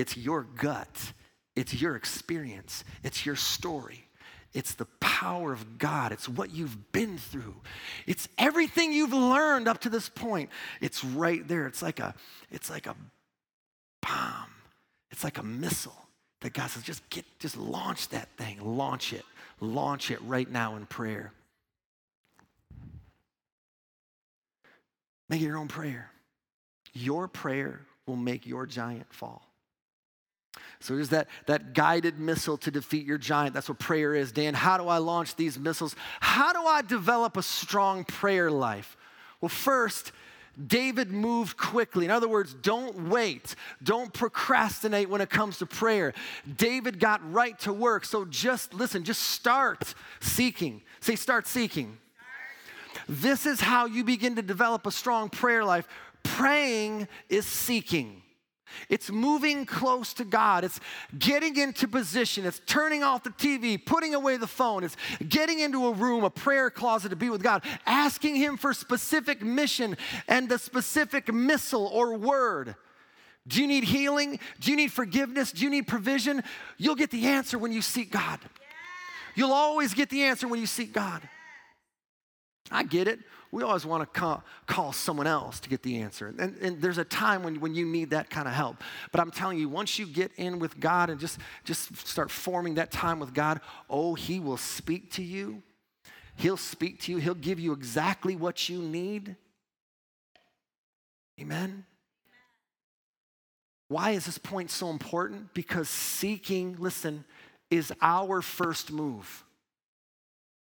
It's 0.00 0.16
your 0.16 0.44
gut. 0.44 1.12
It's 1.56 1.74
your 1.74 1.94
experience, 1.94 2.84
it's 3.02 3.26
your 3.26 3.36
story. 3.36 4.06
It's 4.52 4.74
the 4.74 4.86
power 5.00 5.52
of 5.52 5.78
God. 5.78 6.10
It's 6.12 6.28
what 6.28 6.50
you've 6.50 6.92
been 6.92 7.18
through. 7.18 7.54
It's 8.06 8.28
everything 8.36 8.92
you've 8.92 9.12
learned 9.12 9.68
up 9.68 9.80
to 9.82 9.90
this 9.90 10.08
point. 10.08 10.50
It's 10.80 11.04
right 11.04 11.46
there. 11.46 11.66
It's 11.66 11.82
like 11.82 12.00
a 12.00 12.14
it's 12.50 12.68
like 12.68 12.86
a 12.86 12.96
bomb. 14.02 14.50
It's 15.10 15.22
like 15.22 15.38
a 15.38 15.42
missile 15.42 15.96
that 16.40 16.52
God 16.52 16.68
says 16.68 16.82
just 16.82 17.08
get 17.10 17.24
just 17.38 17.56
launch 17.56 18.08
that 18.08 18.28
thing. 18.36 18.58
Launch 18.60 19.12
it. 19.12 19.24
Launch 19.60 20.10
it 20.10 20.20
right 20.22 20.50
now 20.50 20.76
in 20.76 20.86
prayer. 20.86 21.32
Make 25.28 25.42
it 25.42 25.44
your 25.44 25.58
own 25.58 25.68
prayer. 25.68 26.10
Your 26.92 27.28
prayer 27.28 27.82
will 28.06 28.16
make 28.16 28.46
your 28.46 28.66
giant 28.66 29.12
fall. 29.12 29.49
So 30.80 30.94
there's 30.94 31.10
that, 31.10 31.28
that 31.46 31.74
guided 31.74 32.18
missile 32.18 32.56
to 32.58 32.70
defeat 32.70 33.04
your 33.06 33.18
giant. 33.18 33.52
That's 33.52 33.68
what 33.68 33.78
prayer 33.78 34.14
is. 34.14 34.32
Dan, 34.32 34.54
how 34.54 34.78
do 34.78 34.88
I 34.88 34.96
launch 34.96 35.36
these 35.36 35.58
missiles? 35.58 35.94
How 36.20 36.52
do 36.52 36.62
I 36.62 36.80
develop 36.80 37.36
a 37.36 37.42
strong 37.42 38.04
prayer 38.04 38.50
life? 38.50 38.96
Well, 39.42 39.50
first, 39.50 40.12
David 40.66 41.10
moved 41.10 41.58
quickly. 41.58 42.06
In 42.06 42.10
other 42.10 42.28
words, 42.28 42.54
don't 42.54 43.08
wait. 43.08 43.54
Don't 43.82 44.12
procrastinate 44.12 45.10
when 45.10 45.20
it 45.20 45.28
comes 45.28 45.58
to 45.58 45.66
prayer. 45.66 46.14
David 46.56 46.98
got 46.98 47.20
right 47.30 47.58
to 47.60 47.72
work. 47.72 48.06
So 48.06 48.24
just 48.24 48.72
listen, 48.72 49.04
just 49.04 49.22
start 49.22 49.94
seeking. 50.20 50.80
Say, 51.00 51.14
start 51.16 51.46
seeking. 51.46 51.98
This 53.08 53.46
is 53.46 53.60
how 53.60 53.86
you 53.86 54.02
begin 54.02 54.36
to 54.36 54.42
develop 54.42 54.86
a 54.86 54.90
strong 54.90 55.28
prayer 55.28 55.64
life. 55.64 55.86
Praying 56.22 57.08
is 57.28 57.46
seeking. 57.46 58.22
It's 58.88 59.10
moving 59.10 59.66
close 59.66 60.12
to 60.14 60.24
God. 60.24 60.64
It's 60.64 60.80
getting 61.18 61.56
into 61.56 61.88
position. 61.88 62.44
It's 62.44 62.60
turning 62.66 63.02
off 63.02 63.24
the 63.24 63.30
TV, 63.30 63.84
putting 63.84 64.14
away 64.14 64.36
the 64.36 64.46
phone. 64.46 64.84
It's 64.84 64.96
getting 65.28 65.60
into 65.60 65.86
a 65.86 65.92
room, 65.92 66.24
a 66.24 66.30
prayer 66.30 66.70
closet 66.70 67.10
to 67.10 67.16
be 67.16 67.30
with 67.30 67.42
God, 67.42 67.64
asking 67.86 68.36
Him 68.36 68.56
for 68.56 68.72
specific 68.72 69.42
mission 69.42 69.96
and 70.28 70.48
the 70.48 70.58
specific 70.58 71.32
missile 71.32 71.86
or 71.86 72.16
word. 72.16 72.74
Do 73.46 73.60
you 73.60 73.66
need 73.66 73.84
healing? 73.84 74.38
Do 74.60 74.70
you 74.70 74.76
need 74.76 74.92
forgiveness? 74.92 75.52
Do 75.52 75.64
you 75.64 75.70
need 75.70 75.86
provision? 75.86 76.42
You'll 76.76 76.94
get 76.94 77.10
the 77.10 77.26
answer 77.26 77.58
when 77.58 77.72
you 77.72 77.82
seek 77.82 78.10
God. 78.10 78.38
You'll 79.34 79.52
always 79.52 79.94
get 79.94 80.10
the 80.10 80.24
answer 80.24 80.46
when 80.46 80.60
you 80.60 80.66
seek 80.66 80.92
God. 80.92 81.22
I 82.70 82.84
get 82.84 83.08
it. 83.08 83.20
We 83.52 83.64
always 83.64 83.84
want 83.84 84.02
to 84.02 84.20
call, 84.20 84.44
call 84.66 84.92
someone 84.92 85.26
else 85.26 85.58
to 85.60 85.68
get 85.68 85.82
the 85.82 86.00
answer. 86.00 86.32
And, 86.38 86.56
and 86.58 86.80
there's 86.80 86.98
a 86.98 87.04
time 87.04 87.42
when, 87.42 87.58
when 87.60 87.74
you 87.74 87.84
need 87.84 88.10
that 88.10 88.30
kind 88.30 88.46
of 88.46 88.54
help. 88.54 88.76
But 89.10 89.20
I'm 89.20 89.32
telling 89.32 89.58
you, 89.58 89.68
once 89.68 89.98
you 89.98 90.06
get 90.06 90.30
in 90.36 90.60
with 90.60 90.78
God 90.78 91.10
and 91.10 91.18
just, 91.18 91.38
just 91.64 91.96
start 92.06 92.30
forming 92.30 92.74
that 92.74 92.92
time 92.92 93.18
with 93.18 93.34
God, 93.34 93.60
oh, 93.88 94.14
He 94.14 94.38
will 94.38 94.56
speak 94.56 95.10
to 95.12 95.22
you. 95.22 95.62
He'll 96.36 96.56
speak 96.56 97.00
to 97.02 97.12
you. 97.12 97.18
He'll 97.18 97.34
give 97.34 97.58
you 97.58 97.72
exactly 97.72 98.36
what 98.36 98.68
you 98.68 98.80
need. 98.80 99.34
Amen. 101.40 101.84
Why 103.88 104.12
is 104.12 104.26
this 104.26 104.38
point 104.38 104.70
so 104.70 104.90
important? 104.90 105.52
Because 105.54 105.88
seeking, 105.88 106.76
listen, 106.78 107.24
is 107.70 107.92
our 108.00 108.42
first 108.42 108.92
move. 108.92 109.44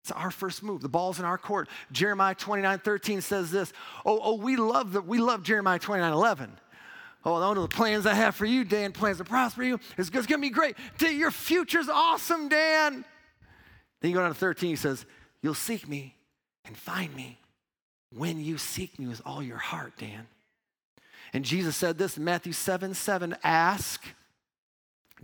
It's 0.08 0.16
our 0.16 0.30
first 0.30 0.62
move. 0.62 0.80
The 0.80 0.88
ball's 0.88 1.18
in 1.18 1.26
our 1.26 1.36
court. 1.36 1.68
Jeremiah 1.92 2.34
29 2.34 2.78
13 2.78 3.20
says 3.20 3.50
this. 3.50 3.74
Oh, 4.06 4.18
oh 4.22 4.34
we 4.36 4.56
love 4.56 4.92
the, 4.92 5.02
we 5.02 5.18
love 5.18 5.42
Jeremiah 5.42 5.78
29 5.78 6.10
11. 6.10 6.50
Oh, 7.26 7.54
the 7.54 7.68
plans 7.68 8.06
I 8.06 8.14
have 8.14 8.34
for 8.34 8.46
you, 8.46 8.64
Dan, 8.64 8.92
plans 8.92 9.18
to 9.18 9.24
prosper 9.24 9.62
you. 9.62 9.74
It's, 9.98 10.08
it's 10.08 10.26
going 10.26 10.26
to 10.26 10.38
be 10.38 10.48
great. 10.48 10.76
Your 10.98 11.30
future's 11.30 11.90
awesome, 11.90 12.48
Dan. 12.48 13.04
Then 14.00 14.10
you 14.10 14.16
go 14.16 14.22
down 14.22 14.30
to 14.30 14.34
13, 14.34 14.70
he 14.70 14.76
says, 14.76 15.04
You'll 15.42 15.52
seek 15.52 15.86
me 15.86 16.14
and 16.64 16.74
find 16.74 17.14
me 17.14 17.38
when 18.16 18.42
you 18.42 18.56
seek 18.56 18.98
me 18.98 19.08
with 19.08 19.20
all 19.26 19.42
your 19.42 19.58
heart, 19.58 19.92
Dan. 19.98 20.26
And 21.34 21.44
Jesus 21.44 21.76
said 21.76 21.98
this 21.98 22.16
in 22.16 22.24
Matthew 22.24 22.54
7 22.54 22.94
7 22.94 23.36
Ask, 23.44 24.06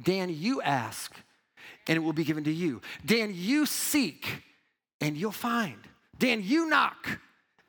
Dan, 0.02 0.28
you 0.28 0.60
ask, 0.60 1.14
and 1.86 1.96
it 1.96 2.00
will 2.00 2.12
be 2.12 2.24
given 2.24 2.44
to 2.44 2.52
you. 2.52 2.82
Dan, 3.06 3.32
you 3.34 3.64
seek, 3.64 4.42
and 5.04 5.18
you'll 5.18 5.32
find. 5.32 5.76
Dan, 6.18 6.42
you 6.42 6.66
knock 6.66 7.20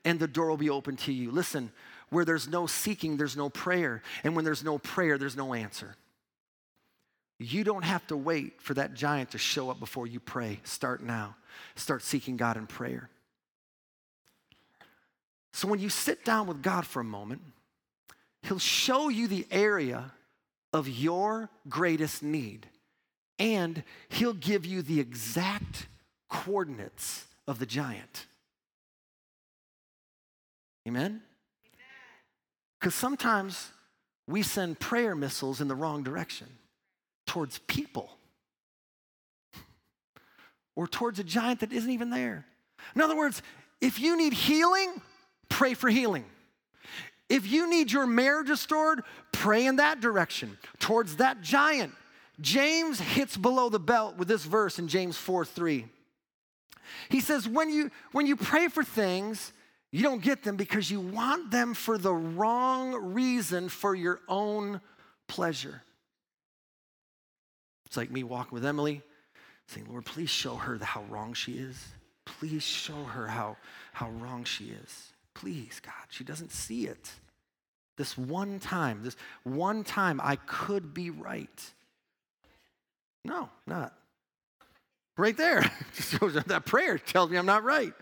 and 0.05 0.17
the 0.21 0.27
door 0.27 0.49
will 0.49 0.55
be 0.55 0.69
open 0.69 0.95
to 0.95 1.11
you. 1.11 1.31
Listen, 1.31 1.69
where 2.09 2.23
there's 2.23 2.47
no 2.47 2.65
seeking, 2.65 3.17
there's 3.17 3.35
no 3.35 3.49
prayer. 3.49 4.01
And 4.23 4.37
when 4.37 4.45
there's 4.45 4.63
no 4.63 4.77
prayer, 4.77 5.17
there's 5.17 5.35
no 5.35 5.53
answer. 5.53 5.97
You 7.37 7.65
don't 7.65 7.83
have 7.83 8.07
to 8.07 8.15
wait 8.15 8.61
for 8.61 8.73
that 8.75 8.93
giant 8.93 9.31
to 9.31 9.37
show 9.37 9.69
up 9.69 9.81
before 9.81 10.07
you 10.07 10.21
pray. 10.21 10.61
Start 10.63 11.03
now. 11.03 11.35
Start 11.75 12.03
seeking 12.03 12.37
God 12.37 12.55
in 12.55 12.67
prayer. 12.67 13.09
So 15.51 15.67
when 15.67 15.79
you 15.79 15.89
sit 15.89 16.23
down 16.23 16.47
with 16.47 16.61
God 16.61 16.85
for 16.85 17.01
a 17.01 17.05
moment, 17.05 17.41
He'll 18.43 18.59
show 18.59 19.09
you 19.09 19.27
the 19.27 19.45
area 19.51 20.13
of 20.71 20.87
your 20.87 21.49
greatest 21.67 22.23
need, 22.23 22.67
and 23.39 23.83
He'll 24.07 24.33
give 24.33 24.65
you 24.65 24.81
the 24.81 25.01
exact 25.01 25.87
coordinates 26.29 27.25
of 27.47 27.59
the 27.59 27.65
giant. 27.65 28.25
Amen? 30.87 31.21
Because 32.79 32.95
sometimes 32.95 33.71
we 34.27 34.43
send 34.43 34.79
prayer 34.79 35.15
missiles 35.15 35.61
in 35.61 35.67
the 35.67 35.75
wrong 35.75 36.03
direction 36.03 36.47
towards 37.25 37.59
people 37.59 38.09
or 40.75 40.87
towards 40.87 41.19
a 41.19 41.23
giant 41.23 41.61
that 41.61 41.71
isn't 41.71 41.89
even 41.89 42.09
there. 42.09 42.45
In 42.95 43.01
other 43.01 43.15
words, 43.15 43.41
if 43.81 43.99
you 43.99 44.17
need 44.17 44.33
healing, 44.33 45.01
pray 45.49 45.73
for 45.73 45.89
healing. 45.89 46.25
If 47.29 47.49
you 47.49 47.69
need 47.69 47.91
your 47.91 48.05
marriage 48.05 48.49
restored, 48.49 49.01
pray 49.31 49.65
in 49.65 49.77
that 49.77 49.99
direction, 49.99 50.57
towards 50.79 51.17
that 51.17 51.41
giant. 51.41 51.93
James 52.39 52.99
hits 52.99 53.37
below 53.37 53.69
the 53.69 53.79
belt 53.79 54.17
with 54.17 54.27
this 54.27 54.43
verse 54.43 54.77
in 54.77 54.87
James 54.87 55.17
4 55.17 55.45
3. 55.45 55.85
He 57.09 57.19
says, 57.19 57.47
when 57.47 57.69
you, 57.69 57.91
when 58.11 58.25
you 58.25 58.35
pray 58.35 58.67
for 58.67 58.83
things, 58.83 59.53
you 59.91 60.03
don't 60.03 60.21
get 60.21 60.43
them 60.43 60.55
because 60.55 60.91
you 60.91 60.99
want 60.99 61.51
them 61.51 61.73
for 61.73 61.97
the 61.97 62.13
wrong 62.13 62.93
reason 63.13 63.69
for 63.69 63.95
your 63.95 64.19
own 64.27 64.81
pleasure. 65.27 65.81
It's 67.85 67.97
like 67.97 68.11
me 68.11 68.23
walking 68.23 68.53
with 68.53 68.65
Emily, 68.65 69.01
saying, 69.67 69.87
Lord, 69.89 70.05
please 70.05 70.29
show 70.29 70.55
her 70.55 70.77
how 70.79 71.03
wrong 71.03 71.33
she 71.33 71.53
is. 71.53 71.87
Please 72.25 72.63
show 72.63 73.03
her 73.03 73.27
how, 73.27 73.57
how 73.93 74.09
wrong 74.09 74.43
she 74.43 74.65
is. 74.65 75.13
Please, 75.33 75.79
God, 75.81 75.93
she 76.09 76.23
doesn't 76.23 76.51
see 76.51 76.87
it. 76.87 77.11
This 77.97 78.17
one 78.17 78.59
time, 78.59 79.01
this 79.03 79.15
one 79.43 79.83
time 79.83 80.19
I 80.21 80.35
could 80.35 80.93
be 80.93 81.09
right. 81.09 81.71
No, 83.23 83.49
not. 83.65 83.93
Right 85.17 85.37
there. 85.37 85.61
that 86.47 86.63
prayer 86.65 86.97
tells 86.97 87.29
me 87.29 87.37
I'm 87.37 87.45
not 87.45 87.63
right. 87.63 87.93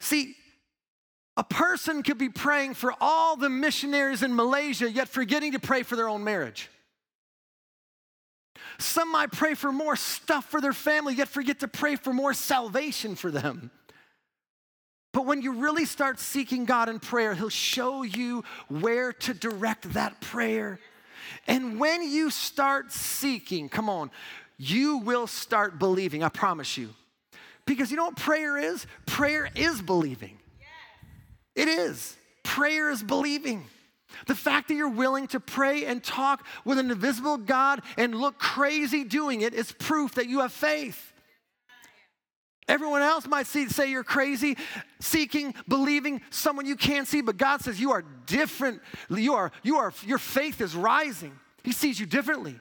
See, 0.00 0.34
a 1.36 1.44
person 1.44 2.02
could 2.02 2.18
be 2.18 2.28
praying 2.28 2.74
for 2.74 2.92
all 3.00 3.36
the 3.36 3.48
missionaries 3.48 4.22
in 4.22 4.34
Malaysia, 4.34 4.90
yet 4.90 5.08
forgetting 5.08 5.52
to 5.52 5.58
pray 5.58 5.82
for 5.82 5.96
their 5.96 6.08
own 6.08 6.24
marriage. 6.24 6.68
Some 8.78 9.12
might 9.12 9.32
pray 9.32 9.54
for 9.54 9.72
more 9.72 9.96
stuff 9.96 10.50
for 10.50 10.60
their 10.60 10.72
family, 10.72 11.14
yet 11.14 11.28
forget 11.28 11.60
to 11.60 11.68
pray 11.68 11.96
for 11.96 12.12
more 12.12 12.34
salvation 12.34 13.14
for 13.14 13.30
them. 13.30 13.70
But 15.12 15.26
when 15.26 15.42
you 15.42 15.52
really 15.52 15.84
start 15.84 16.18
seeking 16.18 16.64
God 16.64 16.88
in 16.88 16.98
prayer, 16.98 17.34
He'll 17.34 17.48
show 17.48 18.02
you 18.02 18.44
where 18.68 19.12
to 19.12 19.34
direct 19.34 19.92
that 19.92 20.20
prayer. 20.20 20.80
And 21.46 21.78
when 21.78 22.02
you 22.02 22.30
start 22.30 22.92
seeking, 22.92 23.68
come 23.68 23.88
on, 23.88 24.10
you 24.58 24.98
will 24.98 25.26
start 25.26 25.78
believing, 25.78 26.22
I 26.22 26.28
promise 26.28 26.76
you. 26.76 26.90
Because 27.66 27.90
you 27.90 27.96
know 27.96 28.06
what 28.06 28.16
prayer 28.16 28.58
is? 28.58 28.86
Prayer 29.06 29.48
is 29.54 29.80
believing. 29.80 30.38
It 31.54 31.68
is. 31.68 32.16
Prayer 32.42 32.90
is 32.90 33.02
believing. 33.02 33.64
The 34.26 34.34
fact 34.34 34.68
that 34.68 34.74
you're 34.74 34.88
willing 34.88 35.26
to 35.28 35.40
pray 35.40 35.84
and 35.86 36.02
talk 36.02 36.46
with 36.64 36.78
an 36.78 36.90
invisible 36.90 37.38
God 37.38 37.82
and 37.96 38.14
look 38.14 38.38
crazy 38.38 39.04
doing 39.04 39.40
it 39.40 39.54
is 39.54 39.72
proof 39.72 40.14
that 40.14 40.28
you 40.28 40.40
have 40.40 40.52
faith. 40.52 41.11
Everyone 42.68 43.02
else 43.02 43.26
might 43.26 43.46
see, 43.46 43.68
say 43.68 43.90
you're 43.90 44.04
crazy, 44.04 44.56
seeking, 45.00 45.54
believing 45.66 46.22
someone 46.30 46.64
you 46.64 46.76
can't 46.76 47.08
see, 47.08 47.20
but 47.20 47.36
God 47.36 47.60
says 47.60 47.80
you 47.80 47.90
are 47.92 48.04
different. 48.26 48.80
You 49.10 49.34
are, 49.34 49.52
you 49.62 49.76
are, 49.76 49.92
your 50.04 50.18
faith 50.18 50.60
is 50.60 50.74
rising. 50.74 51.32
He 51.64 51.72
sees 51.72 51.98
you 51.98 52.06
differently. 52.06 52.58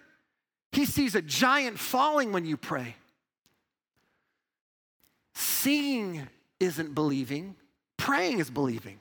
He 0.72 0.86
sees 0.86 1.16
a 1.16 1.22
giant 1.22 1.78
falling 1.78 2.32
when 2.32 2.46
you 2.46 2.58
pray. 2.58 2.96
Seeing 5.36 6.28
isn't 6.60 6.96
believing, 6.96 7.56
praying 7.98 8.40
is 8.40 8.50
believing. 8.50 9.00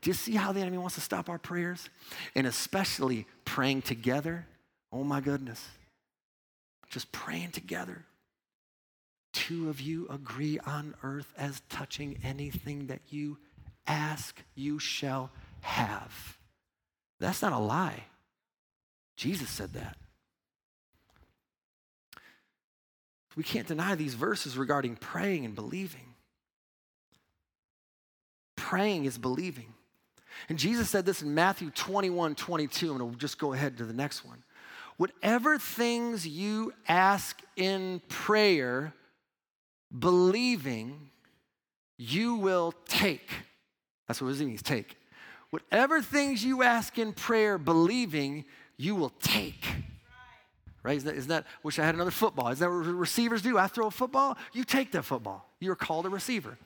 Do 0.00 0.10
you 0.10 0.14
see 0.14 0.34
how 0.34 0.52
the 0.52 0.60
enemy 0.60 0.78
wants 0.78 0.96
to 0.96 1.00
stop 1.00 1.28
our 1.28 1.38
prayers? 1.38 1.88
And 2.34 2.46
especially 2.46 3.26
praying 3.44 3.82
together. 3.82 4.46
Oh 4.90 5.04
my 5.04 5.20
goodness. 5.20 5.64
Just 6.90 7.12
praying 7.12 7.52
together. 7.52 8.04
Two 9.52 9.68
of 9.68 9.82
you 9.82 10.06
agree 10.08 10.58
on 10.60 10.94
earth 11.02 11.30
as 11.36 11.60
touching 11.68 12.18
anything 12.24 12.86
that 12.86 13.00
you 13.10 13.36
ask, 13.86 14.42
you 14.54 14.78
shall 14.78 15.30
have. 15.60 16.38
That's 17.20 17.42
not 17.42 17.52
a 17.52 17.58
lie. 17.58 18.04
Jesus 19.14 19.50
said 19.50 19.74
that. 19.74 19.98
We 23.36 23.42
can't 23.42 23.66
deny 23.68 23.94
these 23.94 24.14
verses 24.14 24.56
regarding 24.56 24.96
praying 24.96 25.44
and 25.44 25.54
believing. 25.54 26.14
Praying 28.56 29.04
is 29.04 29.18
believing. 29.18 29.74
And 30.48 30.58
Jesus 30.58 30.88
said 30.88 31.04
this 31.04 31.20
in 31.20 31.34
Matthew 31.34 31.70
21 31.70 32.36
22. 32.36 32.90
I'm 32.90 32.98
going 32.98 33.12
to 33.12 33.18
just 33.18 33.38
go 33.38 33.52
ahead 33.52 33.76
to 33.76 33.84
the 33.84 33.92
next 33.92 34.24
one. 34.24 34.44
Whatever 34.96 35.58
things 35.58 36.26
you 36.26 36.72
ask 36.88 37.38
in 37.56 38.00
prayer, 38.08 38.94
believing, 39.96 41.10
you 41.98 42.36
will 42.36 42.72
take. 42.86 43.30
That's 44.08 44.20
what 44.20 44.34
it 44.34 44.44
means 44.44 44.62
take. 44.62 44.96
Whatever 45.50 46.00
things 46.00 46.44
you 46.44 46.62
ask 46.62 46.98
in 46.98 47.12
prayer, 47.12 47.58
believing, 47.58 48.44
you 48.76 48.94
will 48.94 49.12
take. 49.20 49.64
Right? 50.82 50.96
Isn't 50.96 51.08
that, 51.08 51.16
isn't 51.16 51.28
that 51.28 51.46
wish 51.62 51.78
I 51.78 51.84
had 51.84 51.94
another 51.94 52.10
football. 52.10 52.48
Isn't 52.48 52.66
that 52.66 52.74
what 52.74 52.86
receivers 52.86 53.42
do? 53.42 53.56
I 53.58 53.68
throw 53.68 53.86
a 53.86 53.90
football, 53.90 54.36
you 54.52 54.64
take 54.64 54.92
that 54.92 55.04
football. 55.04 55.48
You're 55.60 55.76
called 55.76 56.06
a 56.06 56.08
receiver. 56.08 56.58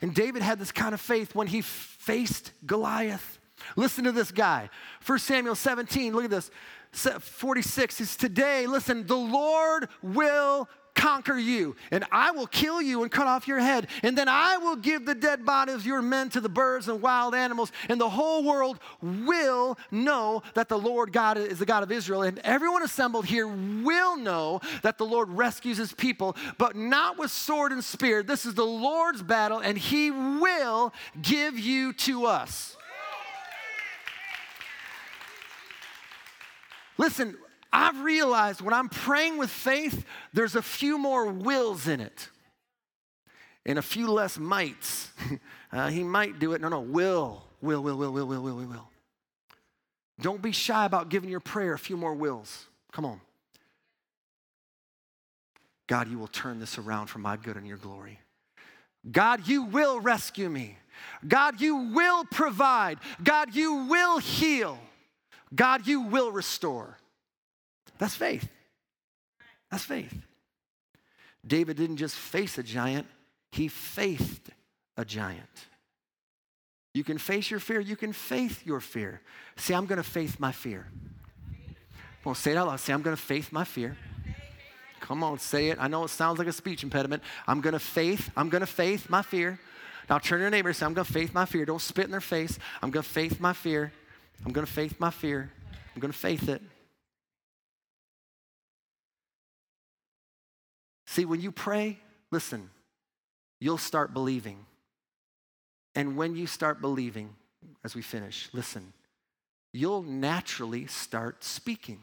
And 0.00 0.14
David 0.14 0.42
had 0.42 0.58
this 0.58 0.72
kind 0.72 0.92
of 0.92 1.00
faith 1.00 1.34
when 1.34 1.46
he 1.46 1.60
faced 1.60 2.52
Goliath. 2.66 3.38
Listen 3.76 4.04
to 4.04 4.12
this 4.12 4.32
guy. 4.32 4.68
1 5.06 5.18
Samuel 5.18 5.54
17, 5.54 6.12
look 6.12 6.24
at 6.24 6.30
this. 6.30 6.50
46 6.92 8.00
is 8.00 8.16
today, 8.16 8.66
listen, 8.66 9.06
the 9.06 9.16
Lord 9.16 9.88
will 10.02 10.68
conquer 10.94 11.36
you, 11.36 11.76
and 11.90 12.04
I 12.10 12.30
will 12.30 12.46
kill 12.46 12.80
you 12.80 13.02
and 13.02 13.10
cut 13.10 13.26
off 13.26 13.48
your 13.48 13.58
head, 13.58 13.88
and 14.02 14.16
then 14.16 14.28
I 14.28 14.56
will 14.58 14.76
give 14.76 15.04
the 15.04 15.14
dead 15.14 15.44
bodies 15.44 15.74
of 15.74 15.86
your 15.86 16.02
men 16.02 16.30
to 16.30 16.40
the 16.40 16.48
birds 16.48 16.88
and 16.88 17.02
wild 17.02 17.34
animals, 17.34 17.72
and 17.88 18.00
the 18.00 18.08
whole 18.08 18.44
world 18.44 18.78
will 19.02 19.78
know 19.90 20.42
that 20.54 20.68
the 20.68 20.78
Lord 20.78 21.12
God 21.12 21.36
is 21.36 21.58
the 21.58 21.66
God 21.66 21.82
of 21.82 21.92
Israel, 21.92 22.22
and 22.22 22.38
everyone 22.40 22.82
assembled 22.82 23.26
here 23.26 23.46
will 23.46 24.16
know 24.16 24.60
that 24.82 24.98
the 24.98 25.06
Lord 25.06 25.28
rescues 25.30 25.76
his 25.76 25.92
people, 25.92 26.36
but 26.58 26.76
not 26.76 27.18
with 27.18 27.30
sword 27.30 27.72
and 27.72 27.82
spear. 27.82 28.22
This 28.22 28.46
is 28.46 28.54
the 28.54 28.64
Lord's 28.64 29.22
battle, 29.22 29.58
and 29.58 29.76
he 29.76 30.10
will 30.10 30.92
give 31.20 31.58
you 31.58 31.92
to 31.92 32.26
us. 32.26 32.76
Listen, 36.96 37.36
I've 37.74 38.00
realized 38.02 38.60
when 38.60 38.72
I'm 38.72 38.88
praying 38.88 39.36
with 39.36 39.50
faith, 39.50 40.06
there's 40.32 40.54
a 40.54 40.62
few 40.62 40.96
more 40.96 41.26
wills 41.26 41.88
in 41.88 42.00
it 42.00 42.28
and 43.66 43.80
a 43.80 43.82
few 43.82 44.08
less 44.12 44.38
mights. 44.38 45.10
uh, 45.72 45.88
he 45.88 46.04
might 46.04 46.38
do 46.38 46.52
it. 46.52 46.60
No, 46.60 46.68
no, 46.68 46.80
will, 46.80 47.42
will, 47.60 47.82
will, 47.82 47.96
will, 47.96 48.12
will, 48.12 48.26
will, 48.26 48.42
will, 48.42 48.54
will, 48.54 48.66
will. 48.66 48.88
Don't 50.20 50.40
be 50.40 50.52
shy 50.52 50.84
about 50.84 51.08
giving 51.08 51.28
your 51.28 51.40
prayer 51.40 51.74
a 51.74 51.78
few 51.78 51.96
more 51.96 52.14
wills. 52.14 52.66
Come 52.92 53.04
on. 53.04 53.20
God, 55.88 56.08
you 56.08 56.16
will 56.16 56.28
turn 56.28 56.60
this 56.60 56.78
around 56.78 57.08
for 57.08 57.18
my 57.18 57.36
good 57.36 57.56
and 57.56 57.66
your 57.66 57.76
glory. 57.76 58.20
God, 59.10 59.48
you 59.48 59.64
will 59.64 59.98
rescue 59.98 60.48
me. 60.48 60.78
God, 61.26 61.60
you 61.60 61.76
will 61.92 62.24
provide. 62.24 62.98
God, 63.22 63.52
you 63.52 63.86
will 63.86 64.18
heal. 64.18 64.78
God, 65.52 65.88
you 65.88 66.02
will 66.02 66.30
restore. 66.30 66.98
That's 67.98 68.14
faith. 68.14 68.48
That's 69.70 69.84
faith. 69.84 70.14
David 71.46 71.76
didn't 71.76 71.96
just 71.96 72.16
face 72.16 72.58
a 72.58 72.62
giant, 72.62 73.06
he 73.52 73.68
faced 73.68 74.50
a 74.96 75.04
giant. 75.04 75.48
You 76.94 77.02
can 77.02 77.18
face 77.18 77.50
your 77.50 77.60
fear, 77.60 77.80
you 77.80 77.96
can 77.96 78.12
faith 78.12 78.64
your 78.64 78.80
fear. 78.80 79.20
Say, 79.56 79.74
I'm 79.74 79.86
going 79.86 79.96
to 79.96 80.08
faith 80.08 80.38
my 80.38 80.52
fear. 80.52 80.86
On, 82.24 82.34
say 82.34 82.52
it 82.52 82.56
out 82.56 82.68
loud. 82.68 82.80
Say, 82.80 82.92
I'm 82.92 83.02
going 83.02 83.16
to 83.16 83.22
faith 83.22 83.52
my 83.52 83.64
fear. 83.64 83.96
Come 85.00 85.22
on, 85.22 85.38
say 85.38 85.68
it. 85.68 85.76
I 85.78 85.88
know 85.88 86.04
it 86.04 86.08
sounds 86.08 86.38
like 86.38 86.48
a 86.48 86.52
speech 86.52 86.82
impediment. 86.82 87.22
I'm 87.46 87.60
to 87.60 87.78
faith, 87.78 88.30
I'm 88.36 88.48
going 88.48 88.62
to 88.62 88.66
faith 88.66 89.10
my 89.10 89.20
fear. 89.20 89.58
Now 90.08 90.18
turn 90.18 90.38
to 90.38 90.44
your 90.44 90.50
neighbor 90.50 90.68
and 90.68 90.76
say, 90.76 90.86
I'm 90.86 90.94
going 90.94 91.06
to 91.06 91.12
faith 91.12 91.34
my 91.34 91.44
fear. 91.44 91.64
Don't 91.64 91.80
spit 91.80 92.06
in 92.06 92.10
their 92.10 92.20
face. 92.20 92.58
I'm 92.82 92.90
going 92.90 93.02
to 93.02 93.08
faith 93.08 93.40
my 93.40 93.52
fear. 93.52 93.92
I'm 94.46 94.52
going 94.52 94.66
to 94.66 94.72
faith 94.72 94.98
my 94.98 95.10
fear. 95.10 95.50
I'm 95.94 96.00
going 96.00 96.12
to 96.12 96.18
faith 96.18 96.48
it. 96.48 96.62
See, 101.14 101.24
when 101.24 101.40
you 101.40 101.52
pray, 101.52 102.00
listen, 102.32 102.70
you'll 103.60 103.78
start 103.78 104.12
believing. 104.12 104.66
And 105.94 106.16
when 106.16 106.34
you 106.34 106.48
start 106.48 106.80
believing, 106.80 107.36
as 107.84 107.94
we 107.94 108.02
finish, 108.02 108.48
listen, 108.52 108.92
you'll 109.72 110.02
naturally 110.02 110.88
start 110.88 111.44
speaking. 111.44 112.00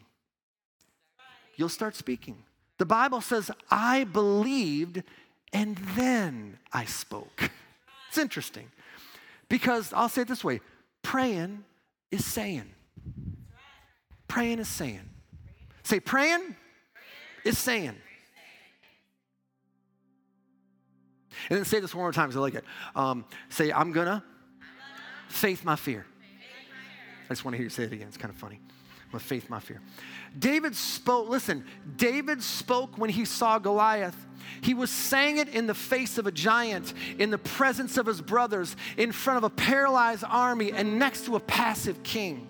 You'll 1.58 1.68
start 1.68 1.98
speaking. 1.98 2.38
The 2.78 2.86
Bible 2.86 3.20
says, 3.20 3.52
I 3.70 4.06
believed 4.06 5.04
and 5.52 5.76
then 5.98 6.58
I 6.72 6.86
spoke. 6.86 7.52
It's 8.08 8.18
interesting 8.18 8.68
because 9.48 9.94
I'll 9.94 10.10
say 10.10 10.24
it 10.24 10.28
this 10.28 10.44
way 10.44 10.60
praying 11.02 11.64
is 12.12 12.26
saying. 12.26 12.70
Praying 14.28 14.60
is 14.60 14.68
saying. 14.68 15.10
Say, 15.84 16.02
praying 16.02 16.56
is 17.46 17.58
saying. 17.58 17.96
And 21.50 21.58
then 21.58 21.66
say 21.66 21.80
this 21.80 21.94
one 21.94 22.04
more 22.04 22.12
time 22.12 22.28
because 22.30 22.38
I 22.38 22.42
like 22.42 22.56
it. 22.56 22.66
Um, 22.96 23.26
say, 23.50 23.72
I'm 23.72 23.92
gonna 23.92 24.24
faith 25.28 25.64
my 25.64 25.76
fear. 25.76 26.06
I 27.30 27.34
just 27.34 27.46
want 27.46 27.54
to 27.54 27.58
hear 27.58 27.66
you 27.66 27.70
say 27.70 27.84
it 27.84 27.94
again. 27.94 28.08
It's 28.08 28.18
kind 28.18 28.34
of 28.34 28.38
funny. 28.38 28.60
I'm 29.14 29.20
faith 29.20 29.50
my 29.50 29.60
fear. 29.60 29.82
David 30.38 30.76
spoke, 30.76 31.28
listen, 31.28 31.66
David 31.98 32.42
spoke 32.42 32.98
when 32.98 33.10
he 33.10 33.26
saw 33.26 33.60
Goliath. 33.60 34.16
He 34.62 34.74
was 34.74 34.90
saying 34.90 35.38
it 35.38 35.50
in 35.50 35.68
the 35.68 35.74
face 35.74 36.18
of 36.18 36.28
a 36.28 36.32
giant, 36.32 36.94
in 37.20 37.30
the 37.30 37.38
presence 37.38 37.98
of 37.98 38.06
his 38.06 38.22
brothers, 38.22 38.76
in 38.98 39.12
front 39.12 39.38
of 39.38 39.44
a 39.44 39.50
paralyzed 39.50 40.24
army, 40.28 40.72
and 40.72 40.98
next 40.98 41.26
to 41.26 41.36
a 41.36 41.40
passive 41.40 42.04
king. 42.04 42.48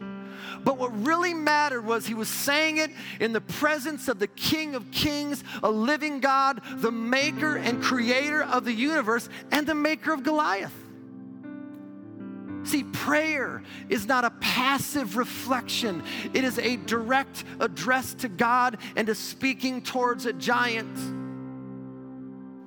But 0.64 0.78
what 0.78 1.06
really 1.06 1.34
mattered 1.34 1.86
was 1.86 2.06
he 2.06 2.14
was 2.14 2.30
saying 2.30 2.78
it 2.78 2.92
in 3.20 3.34
the 3.34 3.42
presence 3.42 4.08
of 4.08 4.20
the 4.20 4.28
King 4.28 4.76
of 4.76 4.92
Kings, 4.92 5.44
a 5.64 5.70
living 5.70 6.20
God, 6.20 6.62
the 6.78 6.92
maker 6.92 7.58
and 7.58 7.82
creator 7.82 8.44
of 8.44 8.66
the 8.66 8.74
universe, 8.74 9.30
and 9.52 9.66
the 9.66 9.76
maker 9.76 10.14
of 10.14 10.24
Goliath. 10.24 10.74
See, 12.64 12.84
prayer 12.84 13.64
is 13.90 14.06
not 14.08 14.24
a 14.24 14.30
passive 14.40 15.18
reflection, 15.18 16.04
it 16.34 16.44
is 16.44 16.60
a 16.60 16.78
direct 16.78 17.44
address 17.60 18.14
to 18.16 18.30
God 18.30 18.78
and 18.96 19.08
to 19.08 19.16
speaking 19.16 19.82
towards 19.82 20.28
a 20.28 20.34
giant. 20.34 20.96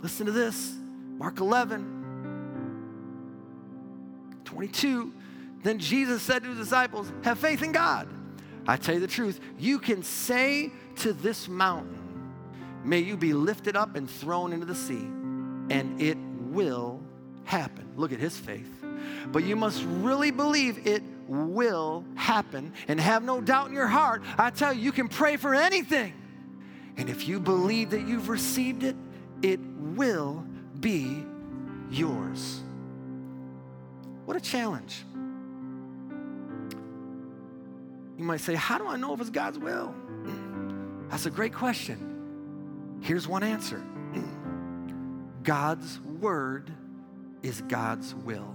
Listen 0.02 0.26
to 0.26 0.32
this 0.32 0.74
Mark 1.16 1.38
11, 1.38 2.02
22. 4.44 5.12
Then 5.64 5.78
Jesus 5.78 6.22
said 6.22 6.42
to 6.42 6.50
his 6.50 6.58
disciples, 6.58 7.10
Have 7.22 7.38
faith 7.38 7.62
in 7.62 7.72
God. 7.72 8.06
I 8.68 8.76
tell 8.76 8.94
you 8.94 9.00
the 9.00 9.06
truth, 9.06 9.40
you 9.58 9.78
can 9.78 10.02
say 10.02 10.70
to 10.96 11.12
this 11.12 11.48
mountain, 11.48 11.98
May 12.84 13.00
you 13.00 13.16
be 13.16 13.32
lifted 13.32 13.74
up 13.74 13.96
and 13.96 14.08
thrown 14.08 14.52
into 14.52 14.66
the 14.66 14.74
sea, 14.74 15.06
and 15.70 16.00
it 16.00 16.18
will 16.18 17.02
happen. 17.44 17.92
Look 17.96 18.12
at 18.12 18.20
his 18.20 18.36
faith. 18.36 18.68
But 19.32 19.44
you 19.44 19.56
must 19.56 19.82
really 19.84 20.30
believe 20.30 20.86
it 20.86 21.02
will 21.26 22.04
happen 22.14 22.74
and 22.86 23.00
have 23.00 23.24
no 23.24 23.40
doubt 23.40 23.68
in 23.68 23.74
your 23.74 23.86
heart. 23.86 24.22
I 24.36 24.50
tell 24.50 24.72
you, 24.72 24.82
you 24.82 24.92
can 24.92 25.08
pray 25.08 25.38
for 25.38 25.54
anything. 25.54 26.12
And 26.98 27.08
if 27.08 27.26
you 27.26 27.40
believe 27.40 27.90
that 27.90 28.06
you've 28.06 28.28
received 28.28 28.82
it, 28.82 28.96
it 29.40 29.60
will 29.78 30.44
be 30.78 31.24
yours. 31.90 32.60
What 34.26 34.36
a 34.36 34.40
challenge. 34.40 35.04
You 38.16 38.24
might 38.24 38.40
say, 38.40 38.54
How 38.54 38.78
do 38.78 38.86
I 38.86 38.96
know 38.96 39.14
if 39.14 39.20
it's 39.20 39.30
God's 39.30 39.58
will? 39.58 39.94
That's 41.08 41.26
a 41.26 41.30
great 41.30 41.52
question. 41.52 42.98
Here's 43.02 43.28
one 43.28 43.42
answer 43.42 43.82
God's 45.42 46.00
word 46.00 46.72
is 47.42 47.60
God's 47.62 48.14
will. 48.14 48.54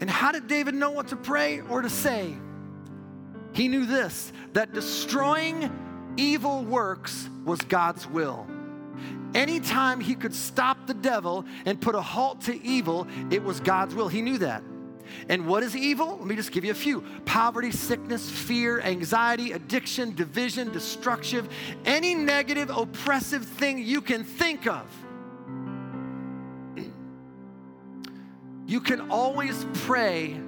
And 0.00 0.10
how 0.10 0.32
did 0.32 0.48
David 0.48 0.74
know 0.74 0.90
what 0.90 1.08
to 1.08 1.16
pray 1.16 1.60
or 1.60 1.80
to 1.82 1.88
say? 1.88 2.34
He 3.52 3.68
knew 3.68 3.86
this 3.86 4.32
that 4.52 4.72
destroying 4.72 6.14
evil 6.16 6.64
works 6.64 7.28
was 7.44 7.60
God's 7.60 8.06
will. 8.06 8.46
Anytime 9.34 10.00
he 10.00 10.14
could 10.14 10.34
stop 10.34 10.86
the 10.86 10.94
devil 10.94 11.44
and 11.66 11.80
put 11.80 11.94
a 11.94 12.02
halt 12.02 12.42
to 12.42 12.64
evil, 12.64 13.06
it 13.30 13.42
was 13.42 13.60
God's 13.60 13.94
will. 13.94 14.08
He 14.08 14.22
knew 14.22 14.38
that. 14.38 14.62
And 15.28 15.46
what 15.46 15.62
is 15.62 15.76
evil? 15.76 16.16
Let 16.18 16.26
me 16.26 16.36
just 16.36 16.52
give 16.52 16.64
you 16.64 16.70
a 16.70 16.74
few 16.74 17.02
poverty, 17.24 17.70
sickness, 17.70 18.30
fear, 18.30 18.80
anxiety, 18.80 19.52
addiction, 19.52 20.14
division, 20.14 20.72
destructive, 20.72 21.48
any 21.84 22.14
negative, 22.14 22.70
oppressive 22.70 23.44
thing 23.44 23.78
you 23.78 24.00
can 24.00 24.24
think 24.24 24.66
of. 24.66 24.86
You 28.66 28.80
can 28.80 29.10
always 29.10 29.66
pray 29.74 30.40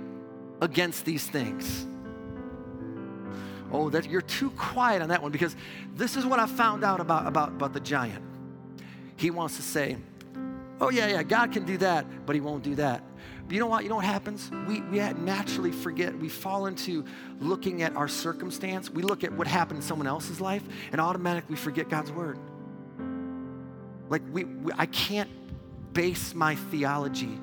against 0.60 1.04
these 1.04 1.26
things. 1.26 1.86
Oh, 3.70 3.90
that 3.90 4.08
you're 4.08 4.22
too 4.22 4.50
quiet 4.50 5.02
on 5.02 5.08
that 5.08 5.20
one 5.20 5.32
because 5.32 5.56
this 5.94 6.16
is 6.16 6.24
what 6.24 6.38
I 6.38 6.46
found 6.46 6.84
out 6.84 7.00
about, 7.00 7.26
about, 7.26 7.48
about 7.50 7.72
the 7.72 7.80
giant. 7.80 8.24
He 9.16 9.30
wants 9.30 9.56
to 9.56 9.62
say, 9.62 9.96
Oh, 10.80 10.90
yeah, 10.90 11.06
yeah, 11.06 11.22
God 11.22 11.52
can 11.52 11.64
do 11.64 11.78
that, 11.78 12.26
but 12.26 12.34
He 12.34 12.40
won't 12.40 12.64
do 12.64 12.74
that. 12.74 13.02
But 13.46 13.54
you 13.54 13.60
know 13.60 13.66
what? 13.66 13.84
You 13.84 13.90
know 13.90 13.96
what 13.96 14.04
happens? 14.04 14.50
We, 14.66 14.80
we 14.82 14.98
naturally 14.98 15.70
forget. 15.70 16.16
We 16.18 16.28
fall 16.28 16.66
into 16.66 17.04
looking 17.40 17.82
at 17.82 17.94
our 17.94 18.08
circumstance. 18.08 18.90
We 18.90 19.02
look 19.02 19.22
at 19.22 19.32
what 19.32 19.46
happened 19.46 19.78
in 19.78 19.82
someone 19.82 20.06
else's 20.06 20.40
life, 20.40 20.62
and 20.92 21.00
automatically 21.00 21.56
forget 21.56 21.88
God's 21.88 22.10
word. 22.10 22.38
Like, 24.08 24.22
we, 24.32 24.44
we 24.44 24.72
I 24.76 24.86
can't 24.86 25.30
base 25.92 26.34
my 26.34 26.56
theology 26.56 27.38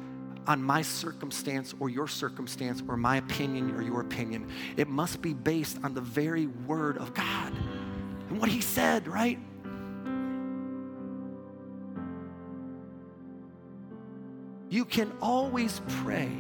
on 0.48 0.62
my 0.62 0.82
circumstance 0.82 1.74
or 1.80 1.90
your 1.90 2.08
circumstance 2.08 2.84
or 2.88 2.98
my 2.98 3.18
opinion 3.18 3.76
or 3.76 3.82
your 3.82 4.02
opinion. 4.02 4.52
It 4.76 4.88
must 4.88 5.22
be 5.22 5.34
based 5.34 5.78
on 5.84 5.94
the 5.94 6.02
very 6.02 6.48
word 6.48 6.98
of 6.98 7.14
God 7.14 7.54
and 8.30 8.40
what 8.40 8.50
He 8.50 8.60
said, 8.60 9.08
right? 9.08 9.40
You 14.72 14.86
can 14.86 15.12
always 15.22 15.82
pray 16.02 16.32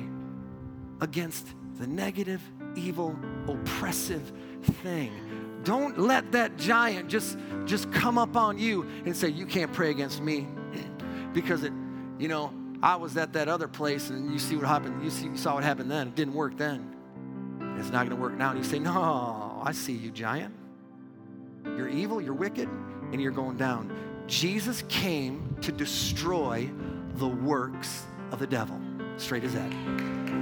against 1.02 1.46
the 1.80 1.86
negative, 1.86 2.42
evil, 2.76 3.20
oppressive 3.46 4.32
thing. 4.82 5.12
Don't 5.64 6.00
let 6.00 6.32
that 6.32 6.56
giant 6.58 7.10
just, 7.10 7.38
just 7.66 7.92
come 7.92 8.18
up 8.18 8.38
on 8.38 8.58
you 8.58 8.84
and 9.06 9.16
say, 9.16 9.28
You 9.28 9.46
can't 9.46 9.72
pray 9.74 9.92
against 9.92 10.22
me. 10.22 10.48
because 11.34 11.64
it, 11.64 11.74
you 12.18 12.30
know, 12.30 12.54
I 12.82 12.96
was 12.96 13.18
at 13.18 13.34
that 13.34 13.50
other 13.50 13.68
place 13.68 14.10
and 14.10 14.32
you 14.32 14.40
see 14.40 14.56
what 14.56 14.66
happened. 14.66 15.04
You, 15.04 15.10
see, 15.10 15.26
you 15.26 15.36
saw 15.36 15.56
what 15.56 15.66
happened 15.66 15.92
then. 15.92 16.08
It 16.08 16.16
didn't 16.16 16.34
work 16.34 16.56
then. 16.58 16.96
It's 17.78 17.90
not 17.90 18.08
going 18.08 18.16
to 18.16 18.16
work 18.16 18.36
now. 18.36 18.52
And 18.52 18.60
you 18.60 18.64
say, 18.64 18.80
No, 18.80 19.62
I 19.62 19.74
see 19.74 19.94
you, 19.94 20.10
giant. 20.10 20.56
You're 21.66 21.90
evil, 21.90 22.22
you're 22.22 22.34
wicked, 22.34 22.70
and 23.12 23.22
you're 23.22 23.32
going 23.34 23.58
down. 23.58 23.94
Jesus 24.28 24.86
came 24.88 25.58
to 25.62 25.74
destroy 25.74 26.70
the 27.16 27.28
works 27.28 28.06
of 28.32 28.40
the 28.40 28.48
devil. 28.48 28.80
Straight 29.18 29.44
as 29.44 29.54
that. 29.54 29.72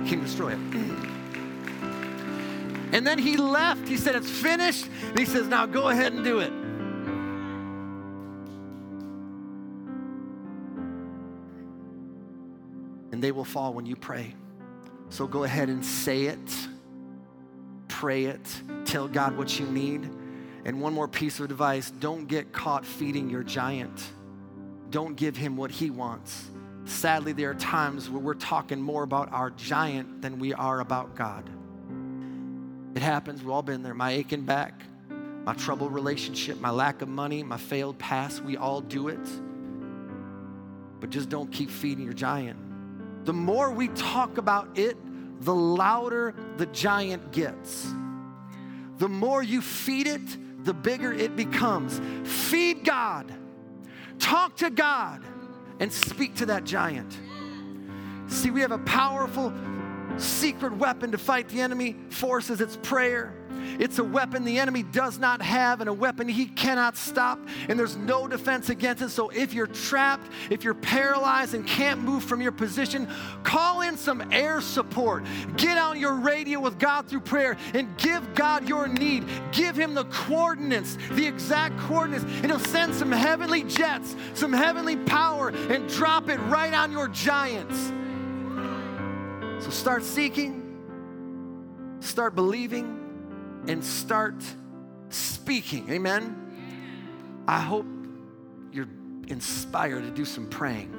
He 0.06 0.16
to 0.16 0.22
destroy 0.22 0.54
it. 0.54 0.60
And 2.92 3.06
then 3.06 3.20
he 3.20 3.38
left. 3.38 3.88
He 3.88 3.98
said, 3.98 4.16
It's 4.16 4.30
finished. 4.30 4.88
And 5.04 5.20
he 5.20 5.26
says, 5.26 5.48
Now 5.48 5.66
go 5.66 5.90
ahead 5.90 6.14
and 6.14 6.24
do 6.24 6.40
it. 6.40 6.52
and 13.20 13.24
they 13.26 13.34
will 13.34 13.44
fall 13.44 13.74
when 13.74 13.86
you 13.86 13.98
pray. 13.98 14.34
So 15.10 15.28
go 15.28 15.44
ahead 15.44 15.68
and 15.68 15.86
say 15.86 16.28
it, 16.28 16.40
pray 17.90 18.28
it, 18.28 18.40
tell 18.86 19.10
God 19.10 19.38
what 19.38 19.60
you 19.60 19.66
need. 19.66 20.10
And 20.64 20.82
one 20.82 20.94
more 20.94 21.10
piece 21.10 21.38
of 21.40 21.52
advice 21.52 21.92
don't 21.92 22.30
get 22.30 22.54
caught 22.54 22.86
feeding 22.86 23.30
your 23.30 23.44
giant. 23.44 24.10
Don't 24.90 25.16
give 25.16 25.36
him 25.36 25.58
what 25.58 25.70
he 25.70 25.90
wants. 25.90 26.50
Sadly, 26.90 27.34
there 27.34 27.52
are 27.52 27.56
times 27.56 28.10
where 28.10 28.22
we're 28.22 28.34
talking 28.34 28.82
more 28.82 29.04
about 29.04 29.32
our 29.32 29.52
giant 29.52 30.22
than 30.22 30.40
we 30.40 30.54
are 30.54 30.80
about 30.80 31.16
God. 31.16 31.50
It 32.96 33.02
happens, 33.02 33.42
we've 33.42 33.52
all 33.52 33.62
been 33.62 33.84
there. 33.84 33.94
My 33.94 34.12
aching 34.12 34.44
back, 34.44 34.82
my 35.10 35.54
troubled 35.54 35.94
relationship, 35.94 36.60
my 36.60 36.72
lack 36.72 37.02
of 37.02 37.08
money, 37.08 37.44
my 37.44 37.58
failed 37.58 37.98
past, 38.00 38.44
we 38.44 38.58
all 38.58 38.82
do 38.82 39.08
it. 39.08 39.20
But 41.00 41.12
just 41.12 41.30
don't 41.30 41.52
keep 41.52 41.70
feeding 41.70 42.04
your 42.04 42.14
giant 42.14 42.60
the 43.30 43.34
more 43.34 43.72
we 43.72 43.90
talk 43.90 44.38
about 44.38 44.78
it, 44.78 44.98
the 45.42 45.54
louder 45.54 46.34
the 46.58 46.66
giant 46.68 47.32
gets. 47.32 47.94
The 48.98 49.08
more 49.08 49.44
you 49.44 49.62
feed 49.62 50.08
it, 50.08 50.66
the 50.66 50.74
bigger 50.74 51.14
it 51.14 51.36
becomes. 51.36 52.02
Feed 52.28 52.84
God, 52.84 53.32
talk 54.18 54.58
to 54.58 54.70
God, 54.70 55.24
and 55.80 55.92
speak 55.92 56.36
to 56.36 56.46
that 56.48 56.64
giant. 56.64 57.18
See, 58.28 58.52
we 58.52 58.62
have 58.62 58.72
a 58.72 58.80
powerful 58.80 59.54
secret 60.18 60.74
weapon 60.74 61.12
to 61.12 61.18
fight 61.18 61.50
the 61.50 61.62
enemy 61.62 61.96
forces, 62.10 62.62
it's 62.62 62.78
prayer. 62.78 63.34
It's 63.80 63.98
a 63.98 64.04
weapon 64.04 64.44
the 64.44 64.60
enemy 64.60 64.84
does 64.84 65.18
not 65.20 65.42
have 65.42 65.80
and 65.80 65.90
a 65.90 65.94
weapon 65.94 66.28
he 66.28 66.48
cannot 66.48 66.98
stop, 66.98 67.40
and 67.70 67.80
there's 67.80 67.96
no 67.96 68.28
defense 68.28 68.70
against 68.70 69.02
it. 69.02 69.10
So 69.10 69.30
if 69.30 69.54
you're 69.54 69.68
trapped, 69.68 70.30
if 70.50 70.66
you're 70.66 70.74
paralyzed 70.74 71.54
and 71.54 71.66
can't 71.66 72.02
move 72.02 72.24
from 72.24 72.42
your 72.42 72.52
position, 72.52 73.08
call 73.44 73.82
in 73.82 73.96
some 73.96 74.34
air 74.34 74.60
support. 74.60 75.24
Get 75.56 75.78
on 75.78 75.98
your 75.98 76.16
radio 76.16 76.60
with 76.60 76.78
God 76.78 77.08
through 77.08 77.22
prayer 77.22 77.56
and 77.74 77.96
give 77.98 78.34
God 78.36 78.68
your 78.68 78.88
need. 78.88 79.26
Give 79.54 79.78
him 79.78 79.94
the 79.94 80.06
coordinates, 80.06 80.98
the 81.12 81.26
exact 81.26 81.78
coordinates, 81.80 82.26
and 82.26 82.48
he'll 82.48 82.60
send 82.60 82.94
some 82.94 83.12
heavenly 83.12 83.64
jets, 83.64 84.16
some 84.34 84.52
heavenly 84.52 84.98
power, 84.98 85.50
and 85.50 85.88
drop 85.88 86.28
it 86.28 86.38
right 86.48 86.74
on 86.74 86.92
your 86.92 87.08
giants. 87.08 87.94
So 89.64 89.70
start 89.70 90.04
seeking, 90.04 91.98
start 92.02 92.36
believing 92.36 92.99
and 93.70 93.86
start 93.86 94.44
speaking. 95.10 95.90
Amen? 95.92 97.44
I 97.48 97.60
hope 97.60 97.86
you're 98.72 98.90
inspired 99.28 100.02
to 100.02 100.10
do 100.10 100.26
some 100.26 100.50
praying. 100.50 100.96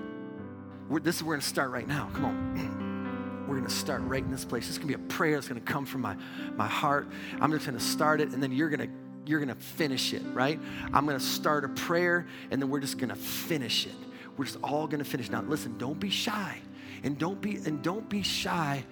We're, 0.88 1.00
this 1.00 1.16
is 1.16 1.22
where 1.22 1.30
we're 1.30 1.34
going 1.34 1.40
to 1.42 1.48
start 1.48 1.70
right 1.72 1.88
now. 1.88 2.08
Come 2.14 2.24
on. 2.24 2.86
We're 3.48 3.56
going 3.56 3.68
to 3.68 3.74
start 3.74 4.02
right 4.02 4.22
in 4.22 4.30
this 4.30 4.44
place. 4.44 4.66
This 4.66 4.76
is 4.76 4.78
going 4.78 4.92
to 4.92 4.98
be 4.98 5.04
a 5.04 5.08
prayer 5.08 5.34
that's 5.34 5.48
going 5.48 5.60
to 5.60 5.66
come 5.66 5.84
from 5.84 6.02
my, 6.02 6.16
my 6.54 6.68
heart. 6.68 7.08
I'm 7.40 7.50
just 7.50 7.66
going 7.66 7.76
to 7.76 7.84
start 7.84 8.20
it, 8.20 8.30
and 8.30 8.40
then 8.40 8.52
you're 8.52 8.68
going 8.68 8.88
to 8.88 8.94
you're 9.26 9.40
going 9.40 9.48
to 9.48 9.60
finish 9.60 10.12
it, 10.12 10.22
right? 10.32 10.60
I'm 10.92 11.04
going 11.04 11.18
to 11.18 11.24
start 11.24 11.64
a 11.64 11.68
prayer, 11.68 12.28
and 12.52 12.62
then 12.62 12.70
we're 12.70 12.78
just 12.78 12.98
going 12.98 13.08
to 13.08 13.16
finish 13.16 13.86
it. 13.86 13.94
We're 14.36 14.44
just 14.44 14.58
all 14.62 14.86
going 14.86 15.02
to 15.02 15.08
finish. 15.08 15.30
Now, 15.30 15.42
listen, 15.42 15.76
don't 15.78 15.98
be 15.98 16.10
shy, 16.10 16.58
and 17.02 17.18
don't 17.18 17.40
be 17.40 17.56
and 17.56 17.82
don't 17.82 18.08
be 18.08 18.22
shy 18.22 18.84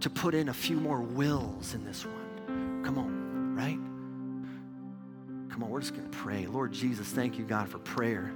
to 0.00 0.10
put 0.10 0.34
in 0.34 0.50
a 0.50 0.54
few 0.54 0.76
more 0.76 1.00
wills 1.00 1.72
in 1.72 1.82
this 1.82 2.04
one. 2.04 2.25
Come 2.86 2.98
on, 2.98 3.56
right? 3.56 5.50
Come 5.50 5.64
on, 5.64 5.70
we're 5.70 5.80
just 5.80 5.96
going 5.96 6.08
to 6.08 6.16
pray. 6.16 6.46
Lord 6.46 6.72
Jesus, 6.72 7.08
thank 7.08 7.36
you, 7.36 7.44
God, 7.44 7.68
for 7.68 7.78
prayer. 7.80 8.32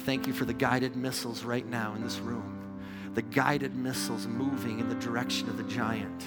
Thank 0.00 0.26
you 0.26 0.34
for 0.34 0.44
the 0.44 0.52
guided 0.52 0.96
missiles 0.96 1.44
right 1.44 1.66
now 1.66 1.94
in 1.94 2.02
this 2.02 2.18
room. 2.18 2.78
The 3.14 3.22
guided 3.22 3.74
missiles 3.74 4.26
moving 4.26 4.80
in 4.80 4.90
the 4.90 4.96
direction 4.96 5.48
of 5.48 5.56
the 5.56 5.62
giant. 5.62 6.24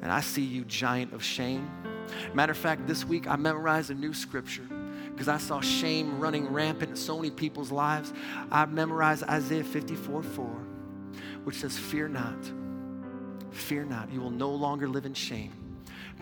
And 0.00 0.12
I 0.12 0.20
see 0.20 0.44
you, 0.44 0.64
giant 0.64 1.12
of 1.12 1.24
shame. 1.24 1.68
Matter 2.34 2.52
of 2.52 2.58
fact, 2.58 2.86
this 2.86 3.04
week 3.04 3.26
I 3.26 3.34
memorized 3.34 3.90
a 3.90 3.94
new 3.94 4.14
scripture 4.14 4.68
because 5.10 5.26
I 5.26 5.38
saw 5.38 5.60
shame 5.60 6.20
running 6.20 6.52
rampant 6.52 6.90
in 6.90 6.96
so 6.96 7.16
many 7.16 7.32
people's 7.32 7.72
lives. 7.72 8.12
I 8.52 8.64
memorized 8.66 9.24
Isaiah 9.24 9.64
54 9.64 10.22
4, 10.22 10.46
which 11.42 11.56
says, 11.56 11.76
Fear 11.76 12.10
not, 12.10 12.52
fear 13.50 13.84
not. 13.84 14.12
You 14.12 14.20
will 14.20 14.30
no 14.30 14.52
longer 14.52 14.88
live 14.88 15.04
in 15.04 15.14
shame. 15.14 15.61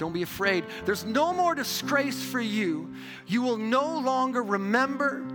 Don't 0.00 0.12
be 0.14 0.22
afraid. 0.22 0.64
There's 0.86 1.04
no 1.04 1.34
more 1.34 1.54
disgrace 1.54 2.24
for 2.24 2.40
you. 2.40 2.90
You 3.26 3.42
will 3.42 3.58
no 3.58 3.98
longer 3.98 4.42
remember 4.42 5.26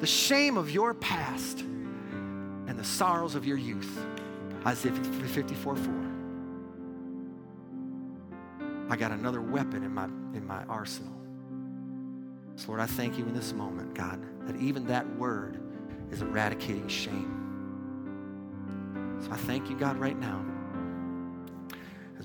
the 0.00 0.06
shame 0.08 0.56
of 0.56 0.72
your 0.72 0.92
past 0.92 1.60
and 1.60 2.76
the 2.76 2.82
sorrows 2.82 3.36
of 3.36 3.46
your 3.46 3.58
youth. 3.58 4.04
Isaiah 4.66 4.92
54 4.92 5.76
4. 5.76 5.94
I 8.90 8.96
got 8.96 9.12
another 9.12 9.40
weapon 9.40 9.84
in 9.84 9.94
my, 9.94 10.06
in 10.06 10.44
my 10.44 10.64
arsenal. 10.64 11.14
So, 12.56 12.70
Lord, 12.70 12.80
I 12.80 12.86
thank 12.86 13.16
you 13.16 13.24
in 13.24 13.34
this 13.34 13.52
moment, 13.52 13.94
God, 13.94 14.20
that 14.48 14.56
even 14.56 14.84
that 14.88 15.08
word 15.16 15.60
is 16.10 16.22
eradicating 16.22 16.88
shame. 16.88 17.30
So 19.20 19.30
I 19.30 19.36
thank 19.36 19.70
you, 19.70 19.76
God, 19.76 19.96
right 19.96 20.18
now 20.18 20.44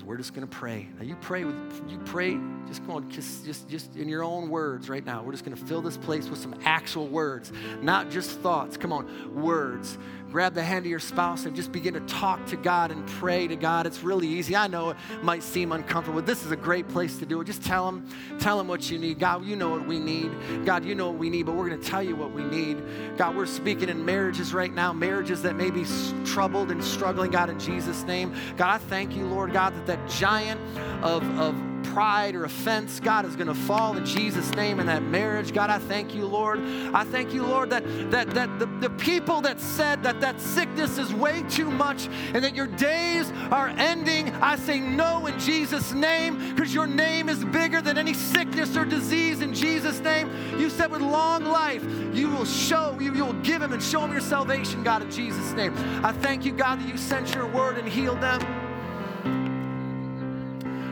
we're 0.04 0.16
just 0.16 0.34
going 0.34 0.46
to 0.46 0.56
pray. 0.56 0.88
Now 0.98 1.04
you 1.04 1.16
pray 1.16 1.44
with 1.44 1.82
you 1.88 1.98
pray 1.98 2.38
just 2.66 2.86
go 2.86 2.94
on 2.94 3.10
just 3.10 3.44
just 3.44 3.68
just 3.68 3.96
in 3.96 4.08
your 4.08 4.22
own 4.22 4.48
words 4.48 4.88
right 4.88 5.04
now. 5.04 5.22
We're 5.22 5.32
just 5.32 5.44
going 5.44 5.56
to 5.56 5.64
fill 5.64 5.82
this 5.82 5.96
place 5.96 6.28
with 6.28 6.38
some 6.38 6.54
actual 6.64 7.08
words, 7.08 7.52
not 7.82 8.10
just 8.10 8.38
thoughts. 8.40 8.76
Come 8.76 8.92
on, 8.92 9.34
words 9.34 9.98
grab 10.30 10.54
the 10.54 10.62
hand 10.62 10.84
of 10.84 10.90
your 10.90 11.00
spouse 11.00 11.44
and 11.44 11.56
just 11.56 11.72
begin 11.72 11.94
to 11.94 12.00
talk 12.00 12.44
to 12.46 12.56
God 12.56 12.90
and 12.90 13.06
pray 13.06 13.48
to 13.48 13.56
God. 13.56 13.86
It's 13.86 14.02
really 14.02 14.28
easy. 14.28 14.54
I 14.54 14.66
know 14.66 14.90
it 14.90 14.96
might 15.22 15.42
seem 15.42 15.72
uncomfortable. 15.72 16.22
This 16.22 16.44
is 16.44 16.52
a 16.52 16.56
great 16.56 16.88
place 16.88 17.18
to 17.18 17.26
do 17.26 17.40
it. 17.40 17.44
Just 17.44 17.64
tell 17.64 17.88
Him, 17.88 18.08
tell 18.38 18.60
Him 18.60 18.68
what 18.68 18.90
you 18.90 18.98
need. 18.98 19.18
God, 19.18 19.44
you 19.44 19.56
know 19.56 19.70
what 19.70 19.86
we 19.86 19.98
need. 19.98 20.30
God, 20.64 20.84
you 20.84 20.94
know 20.94 21.10
what 21.10 21.18
we 21.18 21.30
need, 21.30 21.46
but 21.46 21.54
we're 21.54 21.68
going 21.68 21.80
to 21.80 21.86
tell 21.86 22.02
you 22.02 22.16
what 22.16 22.32
we 22.32 22.44
need. 22.44 22.82
God, 23.16 23.36
we're 23.36 23.46
speaking 23.46 23.88
in 23.88 24.04
marriages 24.04 24.54
right 24.54 24.72
now, 24.72 24.92
marriages 24.92 25.42
that 25.42 25.56
may 25.56 25.70
be 25.70 25.84
troubled 26.24 26.70
and 26.70 26.82
struggling, 26.82 27.30
God, 27.30 27.50
in 27.50 27.58
Jesus' 27.58 28.04
name. 28.04 28.34
God, 28.56 28.68
I 28.68 28.78
thank 28.78 29.16
you, 29.16 29.26
Lord 29.26 29.52
God, 29.52 29.74
that 29.74 29.86
that 29.86 30.08
giant 30.08 30.60
of, 31.02 31.22
of 31.38 31.69
pride 31.82 32.34
or 32.34 32.44
offense, 32.44 33.00
God, 33.00 33.24
is 33.24 33.36
going 33.36 33.48
to 33.48 33.54
fall 33.54 33.96
in 33.96 34.04
Jesus' 34.04 34.50
name 34.52 34.80
in 34.80 34.86
that 34.86 35.02
marriage. 35.02 35.52
God, 35.52 35.70
I 35.70 35.78
thank 35.78 36.14
you, 36.14 36.26
Lord. 36.26 36.60
I 36.94 37.04
thank 37.04 37.32
you, 37.32 37.44
Lord, 37.44 37.70
that, 37.70 37.84
that, 38.10 38.30
that 38.30 38.58
the, 38.58 38.66
the 38.80 38.90
people 38.90 39.40
that 39.42 39.60
said 39.60 40.02
that 40.02 40.20
that 40.20 40.40
sickness 40.40 40.98
is 40.98 41.12
way 41.12 41.42
too 41.48 41.70
much 41.70 42.08
and 42.34 42.44
that 42.44 42.54
your 42.54 42.66
days 42.66 43.30
are 43.50 43.68
ending, 43.68 44.30
I 44.36 44.56
say 44.56 44.80
no 44.80 45.26
in 45.26 45.38
Jesus' 45.38 45.92
name 45.92 46.54
because 46.54 46.74
your 46.74 46.86
name 46.86 47.28
is 47.28 47.44
bigger 47.44 47.80
than 47.80 47.98
any 47.98 48.14
sickness 48.14 48.76
or 48.76 48.84
disease 48.84 49.40
in 49.40 49.54
Jesus' 49.54 50.00
name. 50.00 50.30
You 50.58 50.70
said 50.70 50.90
with 50.90 51.00
long 51.00 51.44
life, 51.44 51.84
you 52.12 52.28
will 52.28 52.44
show, 52.44 52.96
you, 53.00 53.14
you 53.14 53.24
will 53.24 53.40
give 53.42 53.62
him 53.62 53.72
and 53.72 53.82
show 53.82 54.04
him 54.04 54.12
your 54.12 54.20
salvation, 54.20 54.82
God, 54.82 55.02
in 55.02 55.10
Jesus' 55.10 55.52
name. 55.52 55.74
I 56.04 56.12
thank 56.12 56.44
you, 56.44 56.52
God, 56.52 56.80
that 56.80 56.88
you 56.88 56.96
sent 56.96 57.34
your 57.34 57.46
word 57.46 57.78
and 57.78 57.88
healed 57.88 58.20
them. 58.20 58.69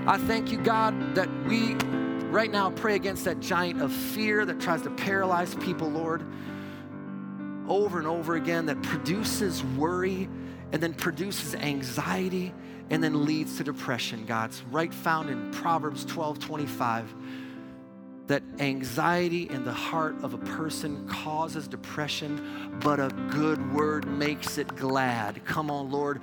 I 0.09 0.17
thank 0.17 0.51
you, 0.51 0.57
God, 0.57 1.15
that 1.17 1.29
we 1.45 1.75
right 2.31 2.51
now 2.51 2.71
pray 2.71 2.95
against 2.95 3.27
that 3.27 3.41
giant 3.41 3.83
of 3.83 3.93
fear 3.93 4.47
that 4.47 4.59
tries 4.59 4.81
to 4.83 4.91
paralyze 4.91 5.55
people, 5.57 5.91
Lord, 5.91 6.25
over 7.69 7.99
and 7.99 8.09
over 8.09 8.37
again, 8.37 8.65
that 8.67 8.83
produces 8.83 9.63
worry 9.63 10.27
and 10.73 10.83
then 10.83 10.95
produces 10.95 11.55
anxiety 11.57 12.55
and 12.89 13.05
then 13.05 13.27
leads 13.27 13.59
to 13.59 13.65
depression, 13.65 14.25
God. 14.25 14.49
It's 14.49 14.63
right 14.71 14.95
found 14.95 15.29
in 15.29 15.51
Proverbs 15.51 16.07
12 16.07 16.39
25 16.39 17.15
that 18.29 18.43
anxiety 18.61 19.51
in 19.51 19.63
the 19.63 19.73
heart 19.75 20.17
of 20.23 20.33
a 20.33 20.39
person 20.39 21.07
causes 21.07 21.69
depression, 21.69 22.79
but 22.81 22.99
a 22.99 23.09
good 23.29 23.75
word 23.75 24.07
makes 24.07 24.57
it 24.57 24.75
glad. 24.75 25.45
Come 25.45 25.71
on, 25.71 25.91
Lord 25.91 26.23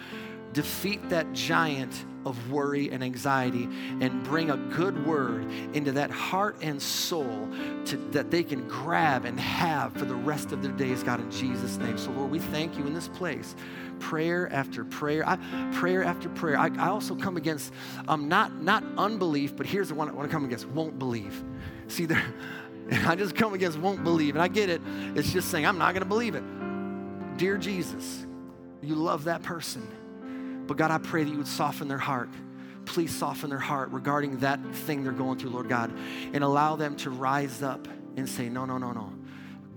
defeat 0.55 1.09
that 1.09 1.31
giant 1.33 2.05
of 2.25 2.49
worry 2.49 2.89
and 2.89 3.03
anxiety 3.03 3.65
and 4.01 4.23
bring 4.23 4.49
a 4.49 4.57
good 4.57 5.05
word 5.05 5.43
into 5.73 5.91
that 5.91 6.09
heart 6.09 6.55
and 6.61 6.81
soul 6.81 7.47
to, 7.83 7.97
that 8.11 8.31
they 8.31 8.41
can 8.41 8.65
grab 8.67 9.25
and 9.25 9.39
have 9.39 9.93
for 9.93 10.05
the 10.05 10.15
rest 10.15 10.53
of 10.53 10.63
their 10.63 10.71
days, 10.71 11.03
God, 11.03 11.19
in 11.19 11.29
Jesus' 11.29 11.77
name. 11.77 11.97
So, 11.97 12.09
Lord, 12.11 12.31
we 12.31 12.39
thank 12.39 12.77
you 12.77 12.87
in 12.87 12.93
this 12.93 13.09
place. 13.09 13.53
Prayer 13.99 14.51
after 14.51 14.85
prayer, 14.85 15.27
I, 15.27 15.37
prayer 15.73 16.03
after 16.03 16.29
prayer. 16.29 16.57
I, 16.57 16.69
I 16.79 16.87
also 16.87 17.15
come 17.15 17.35
against 17.35 17.73
um, 18.07 18.29
not, 18.29 18.63
not 18.63 18.83
unbelief, 18.97 19.55
but 19.55 19.65
here's 19.65 19.89
the 19.89 19.95
one 19.95 20.09
I 20.09 20.13
want 20.13 20.27
to 20.27 20.33
come 20.33 20.45
against 20.45 20.67
won't 20.69 20.97
believe. 20.97 21.43
See, 21.89 22.05
there, 22.05 22.23
I 23.05 23.15
just 23.15 23.35
come 23.35 23.53
against 23.53 23.77
won't 23.77 24.05
believe. 24.05 24.35
And 24.35 24.41
I 24.41 24.47
get 24.47 24.69
it. 24.69 24.81
It's 25.15 25.33
just 25.33 25.51
saying, 25.51 25.65
I'm 25.65 25.77
not 25.77 25.93
going 25.93 26.03
to 26.03 26.09
believe 26.09 26.33
it. 26.33 26.43
Dear 27.37 27.57
Jesus, 27.57 28.25
you 28.81 28.95
love 28.95 29.25
that 29.25 29.43
person 29.43 29.85
but 30.67 30.77
God, 30.77 30.91
I 30.91 30.97
pray 30.97 31.23
that 31.23 31.29
you 31.29 31.37
would 31.37 31.47
soften 31.47 31.87
their 31.87 31.97
heart. 31.97 32.29
Please 32.85 33.15
soften 33.15 33.49
their 33.49 33.59
heart 33.59 33.89
regarding 33.91 34.39
that 34.39 34.59
thing 34.73 35.03
they're 35.03 35.11
going 35.11 35.39
through, 35.39 35.49
Lord 35.51 35.69
God, 35.69 35.91
and 36.33 36.43
allow 36.43 36.75
them 36.75 36.95
to 36.97 37.09
rise 37.09 37.63
up 37.63 37.87
and 38.15 38.29
say, 38.29 38.49
No, 38.49 38.65
no, 38.65 38.77
no, 38.77 38.91
no. 38.91 39.11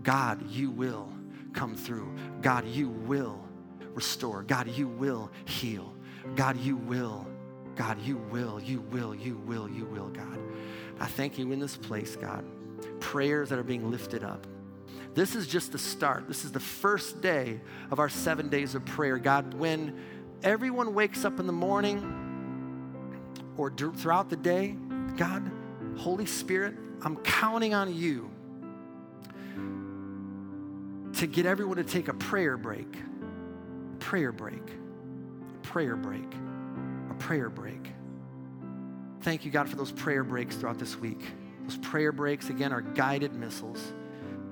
God, 0.03 0.49
you 0.51 0.71
will 0.71 1.13
come 1.53 1.75
through. 1.75 2.15
God, 2.41 2.67
you 2.67 2.89
will 2.89 3.41
restore. 3.95 4.43
God, 4.43 4.69
you 4.69 4.87
will 4.87 5.31
heal. 5.47 5.95
God, 6.37 6.57
you 6.59 6.77
will. 6.77 7.27
God, 7.75 8.01
you 8.01 8.17
will, 8.17 8.61
you 8.61 8.81
will, 8.81 9.15
you 9.15 9.37
will, 9.47 9.69
you 9.69 9.85
will, 9.85 10.09
God. 10.09 10.39
I 10.99 11.07
thank 11.07 11.39
you 11.39 11.53
in 11.53 11.61
this 11.61 11.77
place, 11.77 12.17
God. 12.17 12.45
Prayers 13.01 13.51
that 13.51 13.59
are 13.59 13.65
being 13.65 13.91
lifted 13.91 14.25
up. 14.25 14.47
This 15.15 15.37
is 15.37 15.47
just 15.47 15.73
the 15.73 15.79
start. 15.79 16.27
This 16.27 16.45
is 16.45 16.53
the 16.53 16.61
first 16.61 17.21
day 17.21 17.61
of 17.91 17.99
our 17.99 18.09
seven 18.09 18.49
days 18.49 18.75
of 18.75 18.85
prayer, 18.85 19.19
God. 19.19 19.55
When 19.55 19.99
everyone 20.43 20.95
wakes 20.95 21.25
up 21.25 21.41
in 21.41 21.47
the 21.47 21.53
morning 21.53 22.15
or 23.57 23.71
throughout 23.71 24.31
the 24.31 24.37
day, 24.37 24.77
God, 25.17 25.51
Holy 25.97 26.27
Spirit, 26.27 26.75
I'm 27.03 27.17
counting 27.17 27.75
on 27.75 27.95
you 27.95 28.31
to 31.15 31.27
get 31.27 31.47
everyone 31.47 31.77
to 31.77 31.85
take 31.85 32.09
a 32.09 32.15
prayer 32.15 32.57
break. 32.57 32.87
Prayer 33.99 34.33
break. 34.33 34.63
Prayer 35.63 35.97
break. 35.97 36.33
A 37.11 37.15
prayer 37.15 37.51
break. 37.51 37.91
Thank 39.23 39.45
you, 39.45 39.51
God, 39.51 39.69
for 39.69 39.77
those 39.77 39.91
prayer 39.91 40.23
breaks 40.23 40.57
throughout 40.57 40.79
this 40.79 40.97
week. 40.97 41.21
Those 41.65 41.79
prayer 41.79 42.13
breaks, 42.13 42.51
again, 42.51 42.73
are 42.73 42.81
guided 42.81 43.35
missiles 43.35 43.93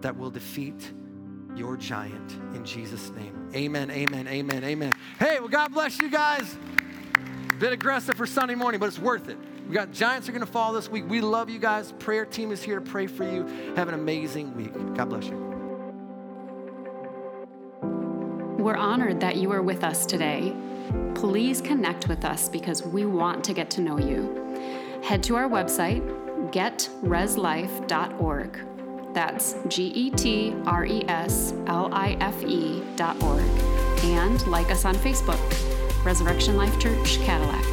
that 0.01 0.17
will 0.17 0.31
defeat 0.31 0.93
your 1.57 1.77
giant 1.77 2.33
in 2.55 2.65
Jesus' 2.65 3.11
name. 3.11 3.51
Amen, 3.55 3.91
amen, 3.91 4.29
amen, 4.29 4.65
amen. 4.65 4.93
Hey, 5.19 5.41
well, 5.41 5.49
God 5.49 5.73
bless 5.73 5.99
you 5.99 6.11
guys. 6.11 6.57
Bit 7.59 7.73
aggressive 7.73 8.17
for 8.17 8.27
Sunday 8.27 8.55
morning, 8.55 8.79
but 8.79 8.87
it's 8.87 8.99
worth 8.99 9.29
it. 9.29 9.39
We 9.67 9.75
got 9.75 9.91
giants 9.91 10.29
are 10.29 10.33
going 10.33 10.45
to 10.45 10.51
fall 10.51 10.73
this 10.73 10.89
week. 10.89 11.05
We 11.09 11.21
love 11.21 11.51
you 11.51 11.59
guys. 11.59 11.93
Prayer 11.93 12.25
team 12.25 12.53
is 12.53 12.63
here 12.63 12.79
to 12.79 12.85
pray 12.85 13.07
for 13.07 13.25
you. 13.25 13.47
Have 13.75 13.89
an 13.89 13.95
amazing 13.95 14.55
week. 14.55 14.73
God 14.95 15.09
bless 15.09 15.27
you. 15.27 15.37
We're 18.59 18.77
honored 18.77 19.21
that 19.21 19.37
you 19.37 19.51
are 19.53 19.63
with 19.63 19.85
us 19.85 20.07
today. 20.07 20.55
Please 21.15 21.61
connect 21.61 22.09
with 22.09 22.25
us 22.25 22.49
because 22.49 22.85
we 22.85 23.07
want 23.07 23.45
to 23.45 23.55
get 23.55 23.71
to 23.71 23.81
know 23.81 23.99
you. 23.99 25.01
Head 25.03 25.23
to 25.25 25.37
our 25.37 25.49
website, 25.49 26.03
getreslife.org 26.53 28.76
that's 29.17 29.57
G 29.69 29.87
E 29.95 30.11
T 30.11 30.55
R 30.67 30.85
E 30.85 31.03
S 31.09 31.55
L 31.69 31.89
I 31.91 32.19
F 32.21 32.45
E 32.45 32.83
dot 32.97 33.21
org. 33.23 33.41
And 34.05 34.47
like 34.47 34.71
us 34.71 34.85
on 34.85 34.95
Facebook, 34.95 35.41
Resurrection 36.05 36.59
Life 36.59 36.79
Church 36.79 37.19
Cadillac, 37.21 37.65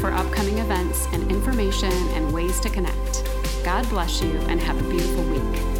for 0.00 0.12
upcoming 0.12 0.58
events 0.58 1.08
and 1.12 1.28
information 1.28 1.92
and 2.14 2.32
ways 2.32 2.60
to 2.60 2.70
connect. 2.70 3.24
God 3.64 3.88
bless 3.88 4.22
you 4.22 4.30
and 4.48 4.60
have 4.60 4.80
a 4.80 4.88
beautiful 4.88 5.24
week. 5.24 5.73